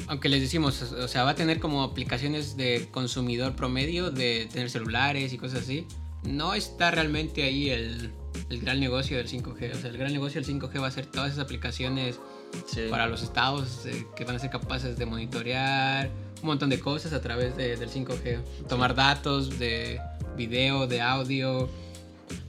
[0.07, 4.71] aunque les decimos, o sea, va a tener como aplicaciones de consumidor promedio, de tener
[4.71, 5.87] celulares y cosas así.
[6.23, 8.13] No está realmente ahí el,
[8.51, 9.73] el gran negocio del 5G.
[9.75, 12.19] O sea, el gran negocio del 5G va a ser todas esas aplicaciones
[12.67, 12.83] Sí.
[12.91, 16.11] para los estados eh, que van a ser capaces de monitorear
[16.43, 18.41] un montón de cosas a través de- del 5G.
[18.69, 20.01] Tomar datos de
[20.37, 21.69] video, de audio.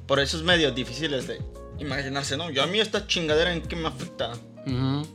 [0.08, 1.40] Por esos medios difíciles de
[1.80, 2.50] imaginarse, ¿no?
[2.50, 4.32] Yo a mí esta chingadera en qué me afecta.
[4.66, 5.08] Ujú.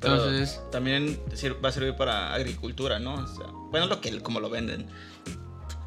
[0.00, 1.20] Pero Entonces, también
[1.64, 3.14] va a servir para agricultura, ¿no?
[3.14, 4.86] O sea, bueno, lo que como lo venden.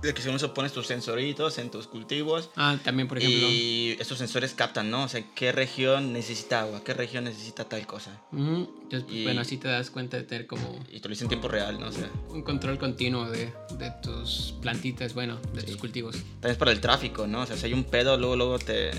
[0.06, 3.48] De que según eso pones tus sensoritos en tus cultivos ah, también, por ejemplo.
[3.50, 5.04] y estos sensores captan, ¿no?
[5.04, 8.22] O sea, qué región necesita agua, qué región necesita tal cosa.
[8.32, 8.70] Ujú.
[8.84, 11.26] Entonces, pues, Y- bueno, así te das cuenta de tener como Y te lo dicen
[11.26, 11.88] en tiempo real, ¿no?
[11.88, 15.68] O sea, un control continuo de, de tus plantitas, bueno, de Sí.
[15.68, 16.16] tus cultivos.
[16.16, 17.42] también es para el tráfico, ¿no?
[17.42, 18.92] O sea, si hay un pedo, luego, luego te,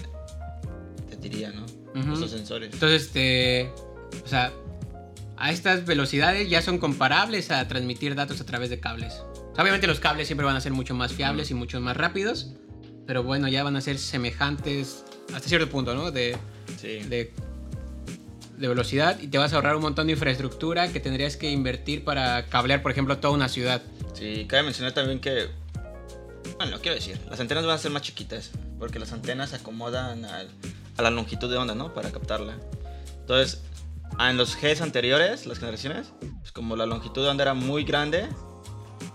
[1.10, 1.64] te diría, ¿no?
[2.12, 2.72] Estos sensores.
[2.74, 3.70] Entonces, este,
[4.24, 4.52] o sea,
[5.38, 9.14] a estas velocidades ya son comparables a transmitir datos a través de cables.
[9.58, 12.52] Obviamente los cables siempre van a ser mucho más fiables y mucho más rápidos,
[13.06, 16.10] pero bueno, ya van a ser semejantes hasta cierto punto, ¿no?
[16.10, 16.36] De,
[16.80, 16.98] Sí.
[17.04, 17.32] de,
[18.58, 22.04] de velocidad y te vas a ahorrar un montón de infraestructura que tendrías que invertir
[22.04, 23.82] para cablear, por ejemplo, toda una ciudad.
[24.14, 25.48] Sí, cabe mencionar también que.
[26.56, 27.18] Bueno, quiero decir.
[27.28, 28.50] Las antenas van a ser más chiquitas.
[28.78, 30.48] Porque las antenas se acomodan al-
[30.96, 31.92] a la longitud de onda, ¿no?
[31.94, 32.56] Para captarla.
[33.20, 33.62] Entonces,
[34.18, 38.26] en los Gs anteriores, las generaciones, pues como la longitud de onda era muy grande,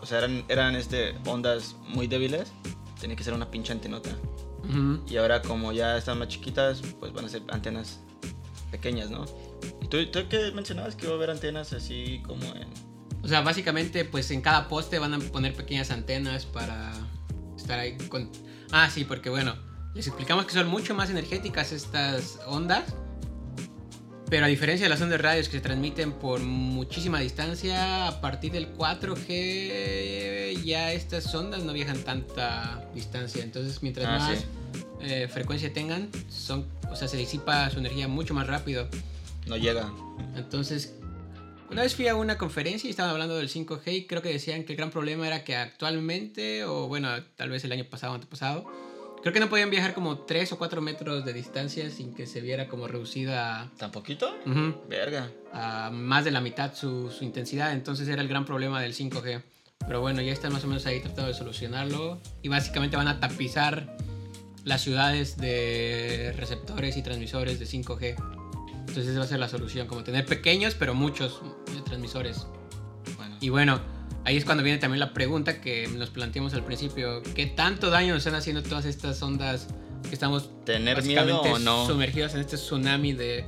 [0.01, 2.51] o sea, eran, eran este, ondas muy débiles,
[2.99, 4.11] tenía que ser una pinche antenota.
[5.07, 7.99] Y ahora, como ya están más chiquitas, pues van a ser antenas
[8.69, 9.25] pequeñas, ¿no?
[9.81, 10.95] ¿Y tú, tú qué mencionabas?
[10.95, 12.67] Que iba a haber antenas así como en.
[13.23, 16.93] O sea, básicamente, pues en cada poste van a poner pequeñas antenas para
[17.57, 18.31] estar ahí con...
[18.71, 19.55] Ah, sí, porque bueno,
[19.93, 22.95] les explicamos que son mucho más energéticas estas ondas,
[24.31, 28.53] pero a diferencia de las ondas radios que se transmiten por muchísima distancia, a partir
[28.53, 34.45] del 4G ya estas ondas no viajan tanta distancia, entonces mientras Ah, más sí.
[35.01, 38.87] eh, frecuencia tengan, son, o sea, se disipa su energía mucho más rápido.
[39.47, 39.91] No llega.
[40.37, 40.93] Entonces,
[41.69, 44.63] una vez fui a una conferencia y estaban hablando del 5G y creo que decían
[44.63, 48.15] que el gran problema era que actualmente, o bueno, tal vez el año pasado o
[48.15, 48.65] antepasado,
[49.21, 52.41] creo que no podían viajar como 3 o 4 metros de distancia sin que se
[52.41, 54.35] viera como reducida ¿Tan poquito?
[54.45, 55.29] ujú, Verga.
[55.53, 57.71] a más de la mitad su, su intensidad.
[57.73, 59.41] Entonces era el gran problema del 5G.
[59.87, 63.19] Pero bueno, ya están más o menos ahí tratando de solucionarlo y básicamente van a
[63.19, 63.97] tapizar
[64.63, 68.15] las ciudades de receptores y transmisores de 5G.
[68.87, 71.41] Entonces esa va a ser la solución, como tener pequeños pero muchos
[71.75, 72.45] eh, transmisores.
[73.17, 73.37] Bueno.
[73.39, 73.81] Y bueno,
[74.25, 78.13] ahí es cuando viene también la pregunta que nos planteamos al principio, ¿qué tanto daño
[78.13, 79.67] nos están haciendo todas estas ondas
[80.07, 81.85] que estamos ¿Tener miedo o no?
[81.87, 83.45] sumergidos en este tsunami de,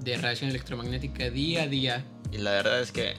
[0.00, 2.04] de radiación electromagnética día a día?
[2.32, 3.14] Y la verdad es que.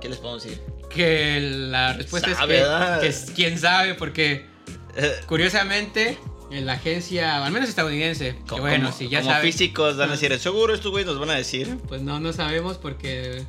[0.00, 0.60] ¿Qué les podemos decir?
[0.90, 2.62] Que la respuesta Sabe,
[3.06, 4.46] es que, que quién sabe, porque
[5.26, 6.18] curiosamente
[6.50, 9.96] en la agencia, al menos estadounidense, que Como- bueno, como- si ya como saben, físicos
[9.96, 11.76] van a decir, seguro estos güeyes nos van a decir.
[11.88, 13.44] pues no, no sabemos porque,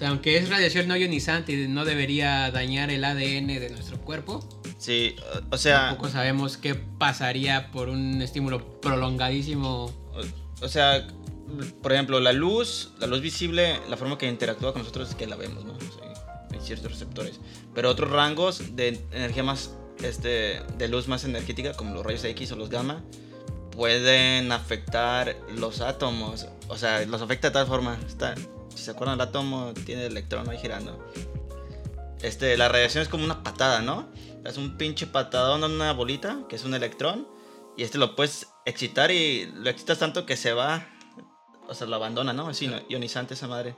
[0.00, 4.40] sea, aunque es radiación no ionizante y no debería dañar el ADN de nuestro cuerpo,
[4.78, 5.14] Sí,
[5.50, 9.84] o- sea, tampoco sabemos qué pasaría por un estímulo prolongadísimo.
[10.14, 10.22] o,
[10.64, 11.06] o sea,
[11.82, 15.26] por ejemplo, la luz, la luz visible, la forma que interactúa con nosotros es que
[15.26, 15.78] la vemos, ¿no?
[15.80, 15.86] Sí.
[16.56, 17.38] en ciertos receptores.
[17.74, 19.70] Pero otros rangos de energía más,
[20.02, 23.02] este, de luz más energética, como los rayos X o los gamma,
[23.72, 26.46] pueden afectar los átomos.
[26.68, 27.98] O sea, los afecta de tal forma.
[28.06, 28.34] Está,
[28.74, 31.04] si se acuerdan, el átomo tiene el electrón ahí girando.
[32.22, 34.08] Este, la radiación es como una patada, ¿no?
[34.44, 37.26] Es un pinche patadón en una bolita, que es un electrón.
[37.76, 40.86] Y este lo puedes excitar y lo excitas tanto que se va.
[41.68, 42.50] O sea, lo abandona, ¿no?
[42.50, 43.74] Es ionizante esa madre.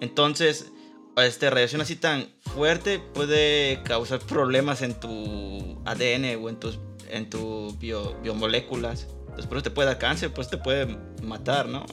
[0.00, 0.72] Entonces,
[1.16, 6.78] este, radiación así tan fuerte puede causar problemas en tu ADN o en tus
[7.08, 9.06] en tu bio- biomoléculas.
[9.20, 10.86] Entonces, por eso te puede dar cáncer, pues te puede
[11.22, 11.86] matar, ¿no?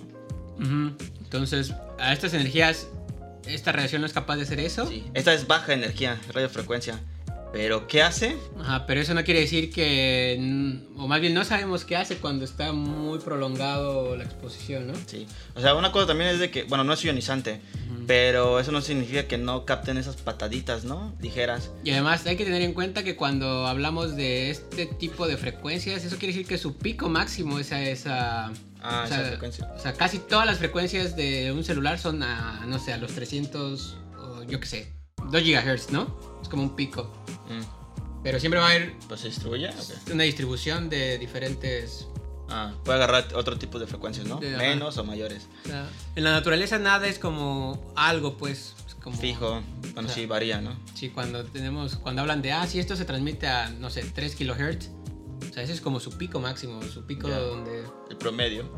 [0.60, 2.88] Entonces, a estas energías,
[3.48, 4.88] esta radiación no es capaz de hacer eso.
[4.88, 5.06] Sí.
[5.14, 7.00] Esta es baja energía, radiofrecuencia.
[7.54, 8.36] Pero, ¿qué hace?
[8.60, 12.46] Ajá, pero eso no quiere decir que, o más bien no sabemos qué hace cuando
[12.46, 14.96] está muy prolongado la exposición, ¿no?
[15.06, 15.28] Sí.
[15.54, 17.62] O sea, una cosa también es de que, bueno, no es ionizante,
[18.08, 21.14] pero eso no significa que no capten esas pataditas, ¿no?
[21.22, 21.70] Ligeras.
[21.84, 26.04] Y además hay que tener en cuenta que cuando hablamos de este tipo de frecuencias,
[26.04, 28.52] eso quiere decir que su pico máximo es a esa...
[28.82, 29.72] Ah, o, esa frecuencia.
[29.78, 33.14] o sea, casi todas las frecuencias de un celular son a, no sé, a los
[33.14, 34.94] 300, o yo qué sé,
[35.32, 36.33] 2 GHz, ¿no?
[36.44, 37.12] Es como un pico.
[37.50, 38.22] Mm.
[38.24, 39.70] Pero siempre va a haber Pues se distribuye.
[39.70, 40.12] ok.
[40.14, 42.08] una distribución de diferentes...
[42.50, 44.38] Ah, puede agarrar otro tipo de frecuencias, ¿no?
[44.38, 44.58] De- ajá.
[44.64, 45.48] Menos o mayores.
[45.66, 48.76] o sea, en la naturaleza nada es como algo, pues.
[48.88, 49.62] es como, Fijo.
[49.94, 50.76] Bueno, O sea, sí, varía, ¿no?
[50.94, 54.36] Sí, cuando tenemos, cuando hablan de, ah, sí, esto se transmite a, no sé, 3
[54.36, 54.90] kilohertz.
[55.50, 57.40] O sea, ese es como su pico máximo, su pico Ya.
[57.40, 58.70] donde, El promedio.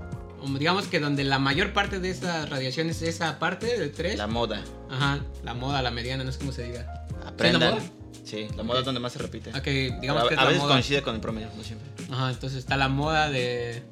[0.58, 4.18] digamos que donde la mayor parte de esa radiación es esa parte del 3.
[4.18, 4.62] La moda.
[4.90, 7.05] Ajá, la moda, la mediana, no sé cómo se diga.
[7.26, 7.76] Aprendan.
[7.76, 7.84] moda?
[8.24, 9.52] Sí, la moda es donde más se repite.
[9.52, 10.74] Ok, digamos a, que es a la veces moda.
[10.74, 11.88] coincide con el promedio, no siempre.
[12.12, 13.84] Ajá, entonces está la moda de,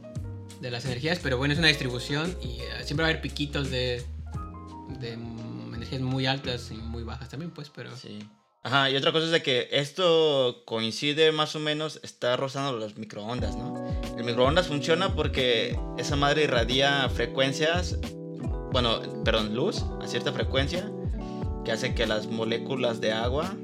[0.59, 3.69] de las energías, pero bueno, es una distribución y eh, siempre va a haber piquitos
[3.69, 4.03] de,
[4.99, 7.95] de energías muy altas y muy bajas también, pues, pero...
[7.95, 8.19] Sí.
[8.65, 12.97] Ajá, y otra cosa es de que esto coincide más o menos, está rozando los
[12.97, 13.75] microondas, ¿no?
[14.17, 17.97] El microondas funciona porque esa madre irradia frecuencias,
[18.71, 20.89] bueno, perdón, luz a cierta frecuencia,
[21.63, 23.55] que hace que las moléculas de agua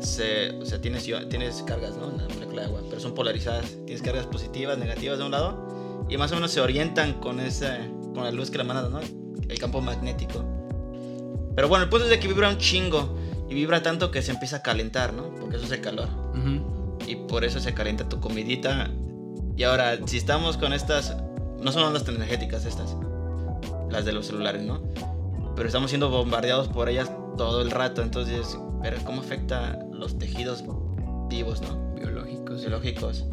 [0.00, 2.10] se, o sea, tienes, tienes cargas, ¿no?
[2.10, 6.06] En la molécula de agua, pero son polarizadas, tienes cargas positivas, negativas de un lado,
[6.08, 7.78] y más o menos se orientan con esa,
[8.14, 9.00] con la luz que la manda, ¿no?
[9.00, 10.44] El campo magnético.
[11.54, 13.16] Pero bueno, el punto es de que vibra un chingo.
[13.48, 15.32] Y vibra tanto que se empieza a calentar, ¿no?
[15.36, 16.08] Porque eso es el calor.
[16.34, 16.98] Ujú.
[17.06, 18.90] Y por eso se calienta tu comidita.
[19.56, 21.16] Y ahora, si estamos con estas...
[21.60, 22.96] No son ondas energéticas estas.
[23.88, 24.82] Las de los celulares, ¿no?
[25.56, 28.02] Pero estamos siendo bombardeados por ellas todo el rato.
[28.02, 30.62] Entonces, pero ¿cómo afecta los tejidos
[31.28, 31.94] vivos, ¿no?
[31.94, 32.60] Biológicos.
[32.60, 33.24] Biológicos.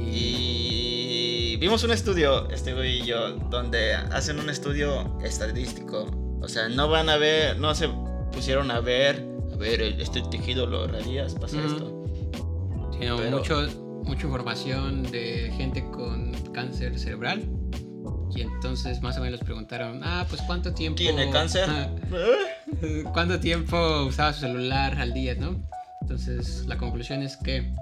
[0.00, 1.50] Y...
[1.52, 6.06] Y vimos un estudio, este güey y yo, donde hacen un estudio estadístico.
[6.40, 7.88] O sea, no van a ver, no se
[8.32, 11.66] pusieron a ver, a ver, este tejido lo radias, pasa Ujú.
[11.66, 12.04] esto.
[12.98, 13.66] Sino Pero- mucho,
[14.04, 17.42] mucha información de gente con cáncer cerebral.
[18.34, 20.98] Y entonces más o menos les preguntaron, ah, pues cuánto tiempo...
[20.98, 21.68] ¿Tiene cáncer?
[21.68, 21.88] Ah,
[23.12, 25.56] ¿Cuánto tiempo usaba su celular al día, no?
[26.02, 27.72] Entonces la conclusión es que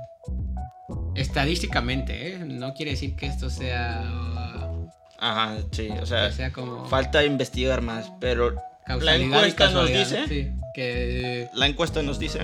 [1.15, 2.39] estadísticamente, ¿eh?
[2.39, 4.03] no quiere decir que esto sea,
[5.19, 8.55] Ajá, sí, o sea, como falta investigar más, pero
[8.89, 12.41] y encuesta nos dice- sí, que, la encuesta nos dice,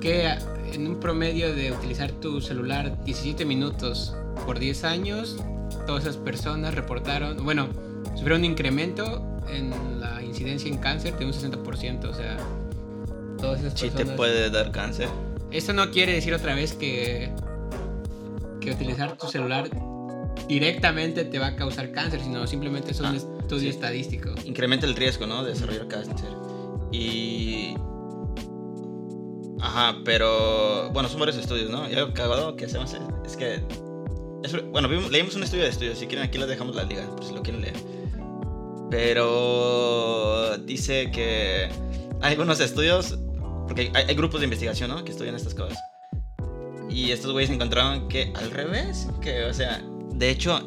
[0.00, 0.28] que
[0.72, 5.36] en un promedio de utilizar tu celular 17 minutos por 10 años,
[5.86, 7.68] todas esas personas reportaron, bueno,
[8.14, 12.36] sufrieron un incremento en la incidencia en cáncer de un 60%, o sea,
[13.38, 15.08] todas esas sí te puede dar cáncer.
[15.50, 17.32] Esto no quiere decir otra vez que,
[18.60, 19.68] que utilizar tu celular
[20.46, 23.68] directamente te va a causar cáncer, sino simplemente es un Ah, estudio sí.
[23.68, 24.30] estadístico.
[24.44, 25.42] incrementa el riesgo, ¿no?
[25.42, 26.28] De desarrollar cáncer.
[26.92, 27.74] Y.
[29.60, 30.90] Ajá, pero.
[30.92, 31.88] Bueno, son varios estudios, ¿no?
[31.90, 33.60] Y algo cagado que hacemos es que.
[34.72, 35.98] Bueno, vimos- leímos un estudio de estudios.
[35.98, 37.74] Si quieren, aquí les dejamos la liga, por si lo quieren leer.
[38.90, 40.56] Pero.
[40.58, 41.68] Dice que.
[42.20, 43.18] Hay algunos estudios.
[43.66, 45.04] Porque hay, hay grupos de investigación, ¿no?
[45.04, 45.78] Que estudian estas cosas.
[46.88, 49.06] Y estos güeyes encontraron que al revés.
[49.20, 49.80] Que, o sea,
[50.12, 50.60] de hecho,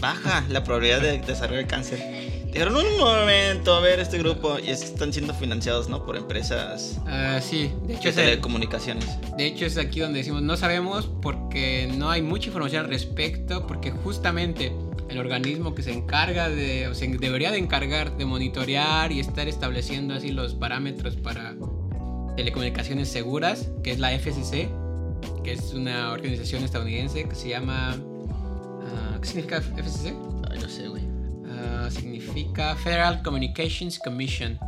[0.00, 1.98] baja la probabilidad de desarrollar cáncer.
[2.56, 4.56] Dijeron un momento, a ver este grupo.
[4.58, 6.06] Y están siendo financiados, ¿no?
[6.06, 9.04] Por empresas Ah, sí, de hecho, de es el- telecomunicaciones.
[9.36, 13.66] de hecho es aquí donde decimos no sabemos porque no hay mucha información al respecto,
[13.66, 14.72] porque justamente
[15.10, 19.46] el organismo que se encarga de, o se debería de encargar de monitorear y estar
[19.48, 21.54] estableciendo así los parámetros para
[22.36, 24.68] telecomunicaciones seguras, que es la FCC,
[25.44, 27.96] que es una organización estadounidense que se llama...
[27.96, 30.14] ah, ¿Qué significa FCC?
[30.50, 31.02] Ay, no sé, güey.
[31.50, 34.58] Ah, significa Federal Communications Commission.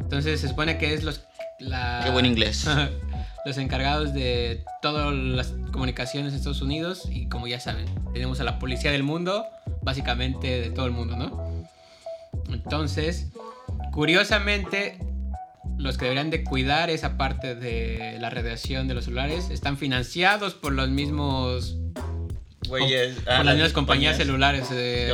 [0.00, 1.24] Entonces se supone que es los...
[1.60, 2.66] La, Qué buen inglés.
[3.44, 8.44] los encargados de todas las comunicaciones en Estados Unidos y como ya saben, tenemos a
[8.44, 9.44] la policía del mundo,
[9.82, 11.66] básicamente de todo el mundo, ¿no?
[12.48, 13.28] Entonces,
[13.92, 14.98] curiosamente,
[15.78, 20.54] los que deberían de cuidar esa parte de la radiación de los celulares están financiados
[20.54, 21.76] por los mismos
[22.68, 23.16] Güeyes.
[23.20, 24.68] por ah, las mismas compañías celulares.
[24.72, 25.12] eh.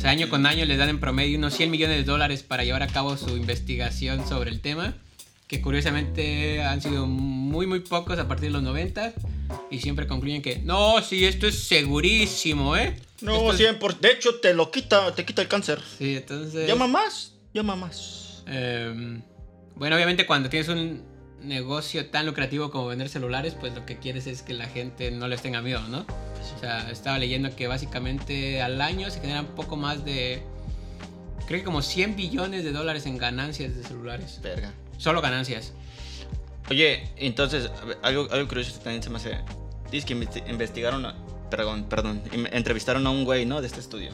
[0.00, 2.64] O sea, año con año les dan en promedio unos 100 millones de dólares para
[2.64, 4.94] llevar a cabo su investigación sobre el tema,
[5.46, 9.12] que curiosamente han sido muy, muy pocos a partir de los 90
[9.70, 12.96] y siempre concluyen que, no, sí, esto es segurísimo, ¿eh?
[13.20, 14.00] No, Esto es- 100 por...
[14.00, 15.78] De hecho, te lo quita, te quita el cáncer.
[15.98, 16.66] Sí, entonces...
[16.66, 18.42] Llama más, llama más.
[18.46, 19.20] Em,
[19.74, 21.02] bueno, obviamente cuando tienes un
[21.42, 25.26] negocio tan lucrativo como vender celulares, pues lo que quieres es que la gente no
[25.28, 26.00] les tenga miedo, ¿no?
[26.00, 30.42] O sea, estaba leyendo que básicamente al año se generan poco más de,
[31.46, 34.40] creo que como 100 billones de dólares en ganancias de celulares.
[34.42, 34.72] Verga.
[34.98, 35.72] Solo ganancias.
[36.68, 37.70] Oye, entonces,
[38.02, 39.38] algo, algo curioso también se me hace.
[39.90, 41.06] Dices que investi- investigaron,
[41.50, 42.22] perdón, perdón,
[42.52, 43.60] entrevistaron a un güey, ¿no?
[43.60, 44.12] De este estudio.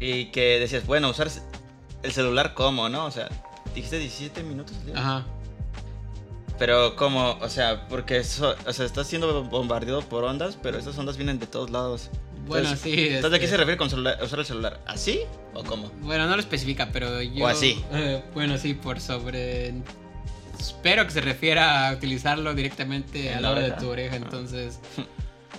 [0.00, 1.28] Y que decías, bueno, usar
[2.04, 3.04] el celular cómo, ¿no?
[3.06, 3.28] O sea,
[3.74, 4.76] dijiste 17 minutos.
[4.94, 5.26] Ajá.
[6.58, 10.98] Pero cómo, o sea, porque eso, o sea, estás siendo bombardeado por ondas, pero esas
[10.98, 12.10] ondas vienen de todos lados.
[12.46, 13.08] Bueno, Entonces, sí.
[13.14, 14.80] Entonces, ¿a qué este, se refiere con celular- usar el celular?
[14.86, 15.20] ¿Así
[15.54, 15.90] o cómo?
[16.00, 17.44] Bueno, no lo especifica, pero yo...
[17.44, 17.82] O así.
[17.92, 19.74] eh, bueno, sí, por sobre...
[20.58, 24.80] Espero que se refiera a utilizarlo directamente En a la hora de tu oreja, entonces...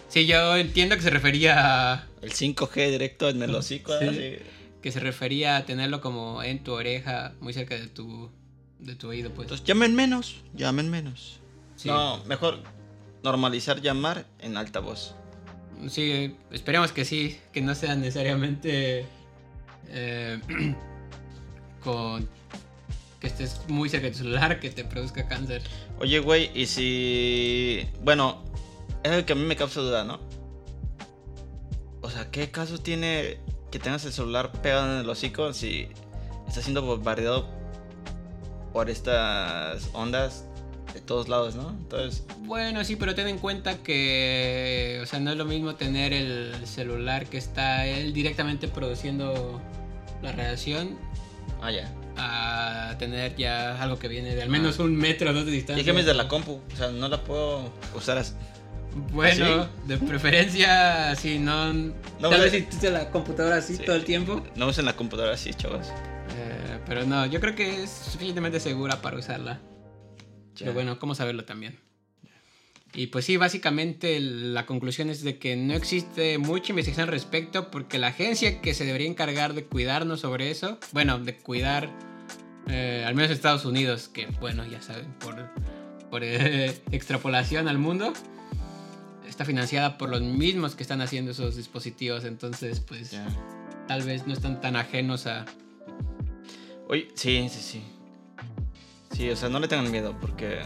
[0.10, 2.08] Sí, yo entiendo que se refería a...
[2.24, 4.08] El 5G directo en el hocico, Sí.
[4.08, 4.36] así.
[4.82, 8.32] Que se refería a tenerlo como en tu oreja, muy cerca de tu,
[8.80, 9.45] de tu oído, pues.
[9.45, 11.39] Entonces, llamen menos, llamen menos.
[11.75, 11.89] Sí.
[11.89, 12.59] No, mejor
[13.23, 15.15] normalizar llamar en altavoz.
[15.88, 19.05] Sí, esperemos que sí, que no sea necesariamente
[19.88, 20.39] eh,
[21.84, 22.27] con
[23.19, 25.61] que estés muy cerca de tu celular que te produzca cáncer.
[25.99, 27.88] Oye, güey, y si.
[28.03, 28.43] Bueno,
[29.03, 30.19] es algo que a mí me causa duda, ¿no?
[32.01, 33.39] O sea, ¿qué caso tiene
[33.71, 35.89] que tengas el celular pegado en el hocico si
[36.47, 37.59] está siendo bombardeado
[38.74, 40.45] por estas ondas
[40.93, 41.70] de todos lados, ¿no?
[41.70, 46.13] Entonces, Bueno, sí, pero ten en cuenta que, o sea, no es lo mismo tener
[46.13, 49.61] el celular que está él directamente produciendo
[50.22, 50.97] la radiación
[51.61, 51.91] ah, ya.
[52.17, 55.82] a tener ya algo que viene de al menos un metro o dos de distancia.
[55.82, 56.59] ¿Y qué me de la compu?
[56.74, 58.34] O sea, no la puedo usar así.
[59.13, 61.72] Bueno, ¿Ah, de preferencia, si no.
[61.74, 61.93] No,
[62.30, 63.84] tal vez si la computadora así Sí.
[63.84, 64.41] todo el tiempo.
[64.55, 65.88] No usen la computadora así, chavos.
[66.88, 69.59] Pero no, yo creo que es suficientemente segura para usarla.
[70.57, 70.73] Pero Ya.
[70.73, 71.77] bueno, ¿cómo saberlo también?
[72.93, 77.69] Y pues sí, básicamente la conclusión es de que no existe mucha investigación al respecto
[77.69, 81.88] porque la agencia que se debería encargar de cuidarnos sobre eso, bueno, de cuidar,
[82.67, 85.36] eh, al menos Estados Unidos, que bueno, ya saben, por,
[86.09, 88.11] por eh, extrapolación al mundo,
[89.27, 93.27] está financiada por los mismos que están haciendo esos dispositivos, entonces pues Ya.
[93.88, 95.45] tal vez no están tan ajenos a...
[96.89, 97.83] Oye, sí, sí, sí.
[99.15, 100.59] Sí, o sea, no le tengan miedo porque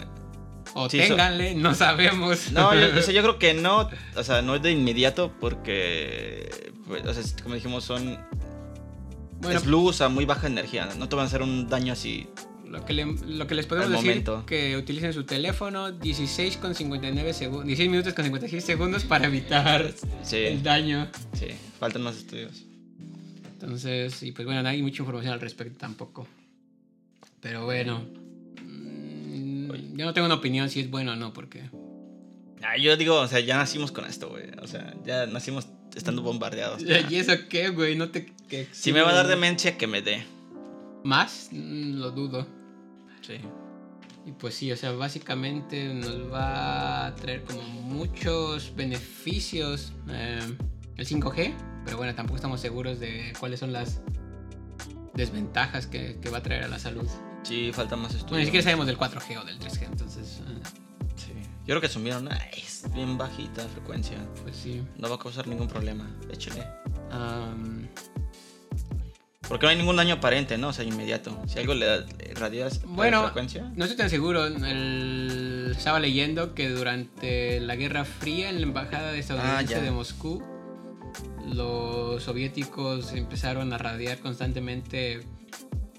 [0.74, 2.51] O Sí, so- ténganle, no sabemos.
[2.51, 6.71] No, yo, o sea, yo creo que no, o sea, no es de inmediato porque,
[6.88, 8.17] pues, o sea, como dijimos, son
[9.39, 12.28] bueno, es luz a muy baja energía, no te van a hacer un daño así.
[12.65, 14.45] Lo que, le- lo que les podemos decir momento.
[14.47, 19.93] que utilicen su teléfono 16 con 59 segundos, 16 minutos con 56 segundos para evitar
[20.24, 21.07] Sí, el daño.
[21.34, 21.47] sí,
[21.80, 22.63] faltan más estudios.
[23.64, 26.28] Entonces, y pues bueno, no hay mucha información al respecto tampoco.
[27.39, 28.05] Pero bueno,
[28.61, 31.70] mm, yo no tengo una opinión si es bueno o no, porque
[32.61, 36.22] Ah, yo digo, o sea, ya nacimos con esto, güey, o sea, ya nacimos estando
[36.22, 36.82] bombardeados.
[37.09, 37.95] ¿y eso qué, güey?
[37.95, 40.26] No te que Si me va a dar demencia, que me dé.
[41.03, 42.45] más, Mm, lo dudo.
[43.22, 43.36] Sí.
[44.26, 50.39] Y pues sí, o sea, básicamente nos va a traer como muchos beneficios eh,
[50.95, 51.53] el 5G,
[51.86, 54.02] pero bueno, tampoco estamos seguros de cuáles son las
[55.14, 57.08] desventajas que, que va a traer a la salud.
[57.44, 58.30] Sí, falta más estudios.
[58.32, 60.60] Bueno, ni siquiera sabemos del 4G o del 3G, entonces, eh,
[61.16, 61.32] Sí.
[61.60, 64.82] Yo creo que asumieron, "Ah, es bien bajita frecuencia, pues sí.
[64.98, 66.66] no va a causar ningún problema, échale.
[67.12, 67.88] Am,
[69.48, 70.70] Porque no hay ningún daño aparente, ¿no?
[70.70, 71.38] O sea, inmediato.
[71.48, 73.72] Si algo le, da- le radias a Bueno, frecuencia.
[73.76, 74.46] no estoy tan seguro.
[74.48, 80.42] el- estaba leyendo que durante la Guerra Fría en la embajada estadounidense Ah, de Moscú,
[81.52, 85.22] los soviéticos empezaron a radiar constantemente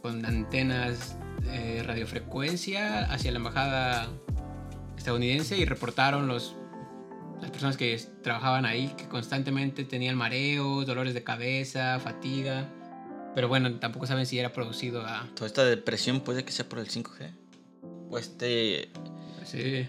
[0.03, 4.09] con antenas de radiofrecuencia hacia la embajada
[4.97, 6.57] estadounidense y reportaron los
[7.41, 12.71] las personas que trabajaban ahí que constantemente tenían mareos, dolores de cabeza, fatiga.
[13.35, 15.29] Pero bueno, tampoco saben si era producido a...
[15.35, 17.35] Toda esta depresión puede que sea por el 5G.
[18.09, 18.89] O este
[19.45, 19.87] Sí,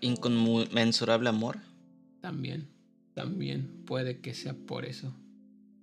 [0.00, 1.58] inconmensurable amor.
[2.20, 2.68] también.
[3.16, 5.10] También puede que sea por eso.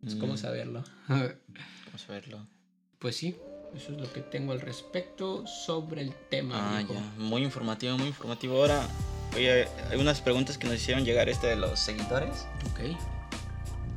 [0.05, 0.83] Es Mm, como saberlo.
[1.07, 2.45] Vamos a verlo.
[2.99, 3.35] pues sí,
[3.75, 6.77] eso es lo que tengo al respecto sobre el tema.
[6.77, 6.99] Ah, ya.
[7.17, 8.57] Muy informativo, muy informativo.
[8.57, 8.87] Ahora,
[9.35, 12.45] oye, hay unas preguntas que nos hicieron llegar este de los seguidores.
[12.71, 12.95] Ok.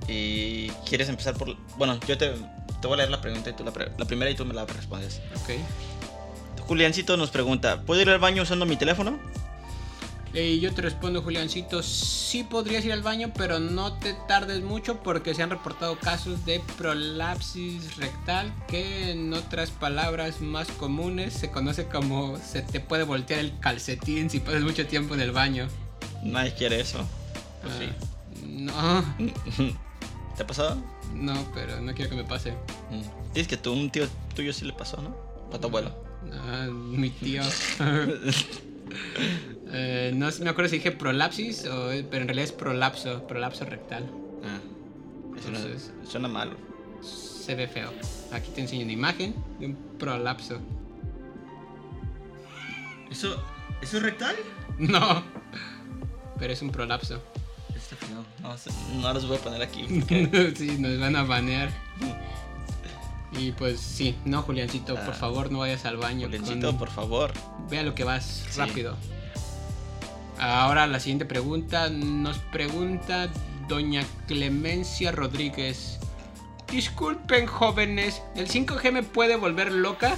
[0.09, 1.55] Y quieres empezar por.
[1.77, 4.31] Bueno, yo te, te voy a leer la pregunta y tú la, pre- la primera
[4.31, 5.21] y tú me la respondes.
[5.43, 5.51] Ok.
[6.61, 9.19] Juliancito nos pregunta: ¿Puedo ir al baño usando mi teléfono?
[10.39, 15.03] Y yo te respondo, Juliancito, sí podrías ir al baño, pero no te tardes mucho
[15.03, 21.51] porque se han reportado casos de prolapsis rectal, que en otras palabras más comunes se
[21.51, 25.69] conoce como se te puede voltear el calcetín si pasas mucho tiempo en el baño.
[26.23, 26.99] Nadie quiere eso.
[27.63, 27.75] Pues
[28.75, 29.75] Ah, No, sí.
[30.37, 30.77] ¿Te ha pasado?
[31.15, 32.51] no, pero no quiero que me pase.
[32.91, 33.33] Mm.
[33.33, 35.17] Dices que tú, un tío tuyo sí le pasó, ¿no?
[35.51, 35.95] A tu abuelo.
[36.31, 37.43] Ah, mi tío.
[39.73, 44.09] Eh, no me acuerdo si dije prolapsis, o, pero en realidad es prolapso, prolapso rectal.
[44.45, 44.59] Ah.
[45.39, 46.53] Eso no- Entonces- suena malo.
[47.03, 47.91] Se ve feo.
[48.33, 50.59] Aquí te enseño una imagen de un prolapso.
[53.11, 53.43] ¿Eso,
[53.81, 54.35] ¿Eso es rectal?
[54.79, 55.23] No,
[56.39, 57.23] pero es un prolapso.
[57.75, 58.25] Está feo.
[58.43, 59.83] No, no los voy a poner aquí.
[60.01, 61.71] porque- sí, nos van a banear.
[63.39, 65.17] Y pues sí, no, Juliancito, por Ah.
[65.17, 66.27] favor no vayas al baño.
[66.27, 67.33] Juliancito, con- por favor.
[67.71, 68.59] Ve a lo que vas, Sí.
[68.61, 68.97] rápido.
[70.39, 73.29] Ahora la siguiente pregunta nos pregunta
[73.69, 75.99] doña Clemencia Rodríguez.
[76.71, 80.17] Disculpen jóvenes, ¿el 5G me puede volver loca?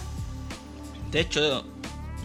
[1.13, 1.65] De hecho,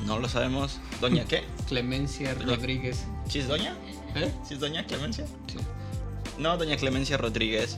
[0.05, 0.79] no lo sabemos.
[1.01, 1.43] ¿Doña qué?
[1.67, 3.05] Clemencia Doña- Rodríguez.
[3.29, 3.75] ¿Sí es doña?
[4.15, 4.31] ¿Eh?
[4.47, 5.25] ¿Sí es doña Clemencia?
[5.47, 5.57] Sí.
[6.39, 7.77] No, doña Clemencia Rodríguez.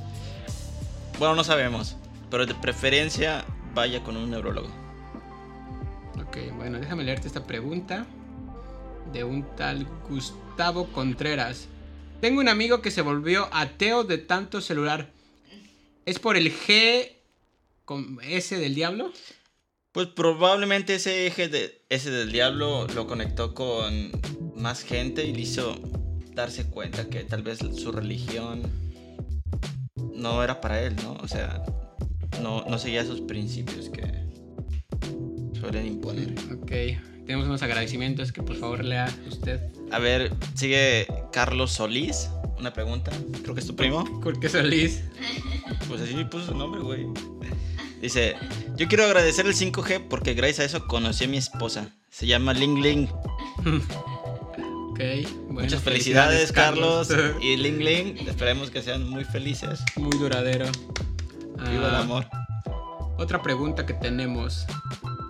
[1.19, 1.95] Bueno, no sabemos.
[2.29, 4.67] Pero de preferencia, vaya con un neurólogo.
[6.21, 8.05] Ok, bueno, déjame leerte esta pregunta
[9.13, 11.67] de un tal Gustavo Contreras.
[12.21, 15.09] Tengo un amigo que se volvió ateo de tanto celular.
[16.05, 17.11] ¿Es por el G
[17.83, 19.11] con S del diablo?
[19.91, 24.11] Pues probablemente ese eje de ese del diablo lo conectó con
[24.55, 25.79] más gente y le hizo
[26.33, 28.63] darse cuenta que tal vez su religión
[30.13, 31.13] no era para él, ¿no?
[31.21, 31.63] O sea,
[32.41, 34.03] no, no seguía esos principios que
[35.57, 36.35] suelen imponer.
[36.53, 36.71] Ok,
[37.25, 39.59] tenemos unos agradecimientos que por favor lea usted.
[39.91, 42.29] A ver, sigue Carlos Solís.
[42.59, 43.11] Una pregunta.
[43.43, 44.03] Creo que es tu primo.
[44.21, 45.01] ¿Por qué Solís?
[45.87, 47.05] Pues así puso su nombre, güey.
[48.01, 48.35] Dice,
[48.75, 51.89] yo quiero agradecer el 5G porque gracias a eso conocí a mi esposa.
[52.09, 53.07] Se llama Ling Ling.
[54.95, 55.01] Ok,
[55.49, 57.09] bueno, Muchas felicidades, Carlos.
[57.41, 58.17] y Ling Ling.
[58.29, 59.81] Esperemos que sean muy felices.
[59.97, 60.67] Muy duradero.
[61.69, 62.25] Viva el Ah, amor.
[63.17, 64.65] Otra pregunta que tenemos.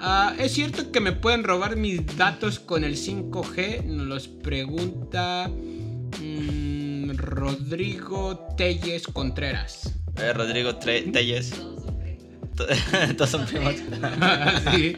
[0.01, 3.83] Ah, ¿Es cierto que me pueden robar mis datos con el 5G?
[3.85, 9.93] Nos los pregunta mm, Rodrigo Telles Contreras.
[10.17, 11.53] Eh, Rodrigo Tre- Telles.
[13.17, 13.73] Todos son primos.
[14.73, 14.95] sí.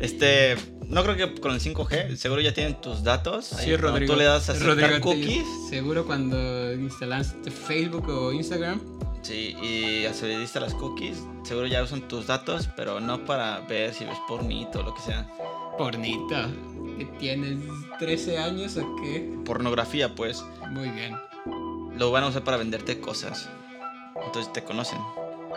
[0.00, 0.56] Este,
[0.88, 3.46] no creo que con el 5G, seguro ya tienen tus datos.
[3.46, 4.12] Sí, Rodrigo.
[4.14, 5.26] Tú le das a aceptar Rodrigo cookies.
[5.26, 5.68] Telles.
[5.70, 8.80] Seguro cuando instalaste Facebook o Instagram.
[9.22, 13.92] Sí, y accediste a las cookies, seguro ya usan tus datos, pero no para ver
[13.92, 15.28] si ves pornito o lo que sea.
[15.76, 16.36] Pornito.
[16.98, 17.58] ¿Que tienes
[17.98, 19.38] 13 años o qué?
[19.44, 21.16] Pornografía, pues, Muy bien.
[21.96, 23.48] lo van a usar para venderte cosas.
[24.24, 24.98] Entonces te conocen.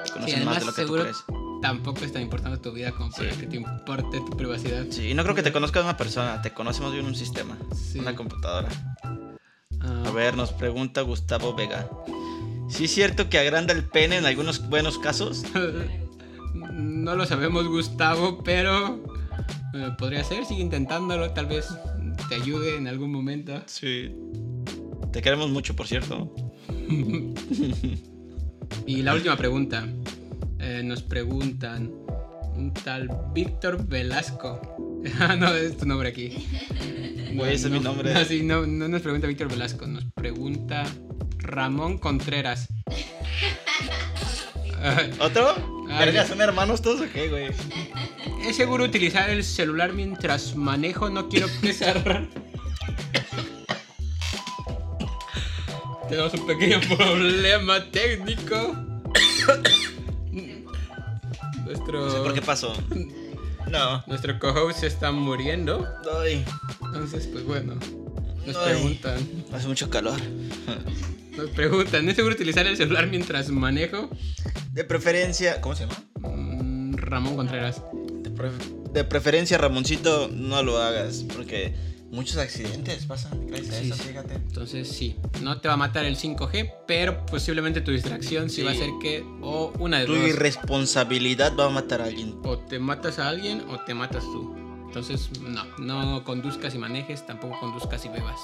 [0.05, 1.23] Te conocen más de lo que tú crees.
[1.61, 3.39] Tampoco es tan importante tu vida como para Sí.
[3.39, 4.85] que te importe tu privacidad.
[4.89, 7.57] Sí, y no creo que te conozca una persona, te conoce más bien un sistema,
[7.73, 7.99] Sí.
[7.99, 8.67] una computadora.
[9.81, 11.89] Ah, A ver, nos pregunta Gustavo Vega.
[12.69, 15.43] ¿Sí es cierto que agranda el pene en algunos buenos casos?
[16.71, 19.03] No lo sabemos, Gustavo, pero
[19.73, 20.45] eh, podría ser.
[20.45, 21.31] Sigue intentándolo.
[21.31, 21.67] Tal vez
[22.29, 23.61] te ayude en algún momento.
[23.65, 24.15] Sí.
[25.11, 26.33] Te queremos mucho, por cierto.
[28.85, 29.87] Y la última pregunta.
[30.59, 31.91] Eh, nos preguntan
[32.55, 34.59] un tal Víctor Velasco.
[35.19, 36.47] Ah, no, es tu nombre aquí.
[37.35, 38.13] Güey, ese es mi nombre.
[38.13, 39.85] No, sí, no, no nos pregunta Víctor Velasco.
[39.85, 40.85] Nos pregunta
[41.43, 42.67] Ramón Contreras.
[45.19, 45.83] ¿Otro?
[45.87, 47.47] ¿Verga, son hermanos todos o qué, güey?
[48.47, 51.09] ¿Es seguro utilizar el celular mientras manejo?
[51.09, 52.29] No quiero arran-
[56.09, 58.75] Tenemos un pequeño problema técnico.
[61.65, 62.73] Nuestro, No sé por qué pasó.
[63.71, 64.03] No.
[64.07, 65.87] nuestro co-host se está muriendo.
[66.21, 66.43] Ay,
[66.85, 67.75] Entonces, pues bueno.
[68.45, 68.73] Nos Ay.
[68.73, 69.17] preguntan.
[69.53, 70.19] hace mucho calor.
[71.37, 74.09] Nos preguntan, ¿es seguro utilizar el celular mientras manejo?
[74.71, 76.03] De preferencia, ¿cómo se llama?
[76.35, 77.81] Mm, Ramón Contreras.
[78.21, 81.73] De, pref- de preferencia, Ramoncito, no lo hagas, porque
[82.11, 84.35] muchos accidentes pasan gracias Sí, a eso, fíjate.
[84.35, 88.61] Entonces sí, no te va a matar el 5G, pero posiblemente tu distracción sí, Sí.
[88.63, 90.27] va a ser que o una de Tu dos.
[90.27, 92.35] irresponsabilidad va a matar a alguien.
[92.43, 94.55] O te matas a alguien o te matas tú.
[94.85, 98.39] Entonces, no, no conduzcas y manejes, tampoco conduzcas y bebas.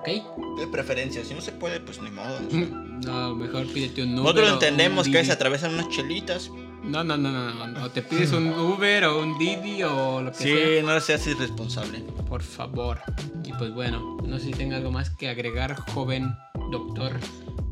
[0.00, 0.58] ¿Ok?
[0.58, 2.36] De preferencia, si no se puede, pues ni modo.
[2.46, 2.60] o sea.
[3.00, 4.22] No, mejor pídete un Uber.
[4.24, 6.50] Nosotros entendemos que se atravesan unas chelitas.
[6.82, 7.84] No, no, no, no, no.
[7.84, 10.82] O te pides un Uber o un Didi o lo que Sí, sea.
[10.82, 12.00] no seas irresponsable.
[12.28, 13.00] Por favor.
[13.42, 16.34] Y pues bueno, no sé si tenga algo más que agregar, joven
[16.70, 17.18] doctor.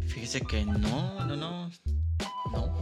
[0.07, 0.79] Fíjese que no,
[1.27, 1.71] no, no.
[2.51, 2.78] No.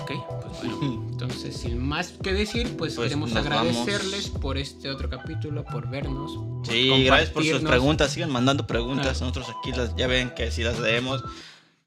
[0.00, 0.12] Ok,
[0.42, 1.06] pues bueno.
[1.10, 6.32] Entonces, sin más que decir, pues, Pues queremos agradecerles por este otro capítulo, por vernos.
[6.36, 8.12] por Sí, gracias por sus preguntas.
[8.12, 9.20] Sigan mandando preguntas.
[9.22, 9.26] Ah.
[9.26, 11.22] Nosotros aquí las, ya ven que si las leemos,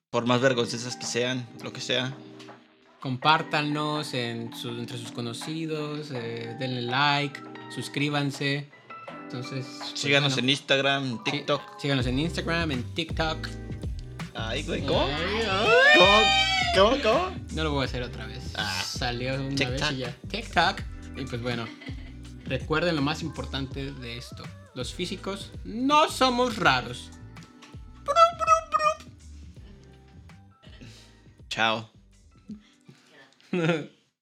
[0.09, 2.13] por más vergonzosas que sean, lo que sea.
[2.99, 7.39] Compártanos en su- entre sus conocidos, eh, denle like,
[7.73, 8.69] suscríbanse.
[9.23, 11.61] Entonces, pues, Síganos bueno, en Instagram, sí, TikTok.
[11.79, 13.47] síganos en Instagram, en TikTok.
[14.43, 15.05] Ay, güey, ¿cómo?
[15.05, 15.99] Ay, ay.
[16.73, 16.89] ¿Cómo?
[16.89, 17.03] ¿Cómo?
[17.03, 17.35] ¿Cómo?
[17.53, 18.53] No lo voy a hacer otra vez.
[18.55, 18.81] Ah.
[18.83, 19.79] Salió una TikTok.
[19.79, 20.15] vez y ya.
[20.29, 20.81] TikTok.
[21.17, 21.67] Y pues bueno,
[22.45, 24.43] recuerden lo más importante de esto.
[24.73, 27.11] Los físicos no somos raros.
[31.49, 31.91] Chao.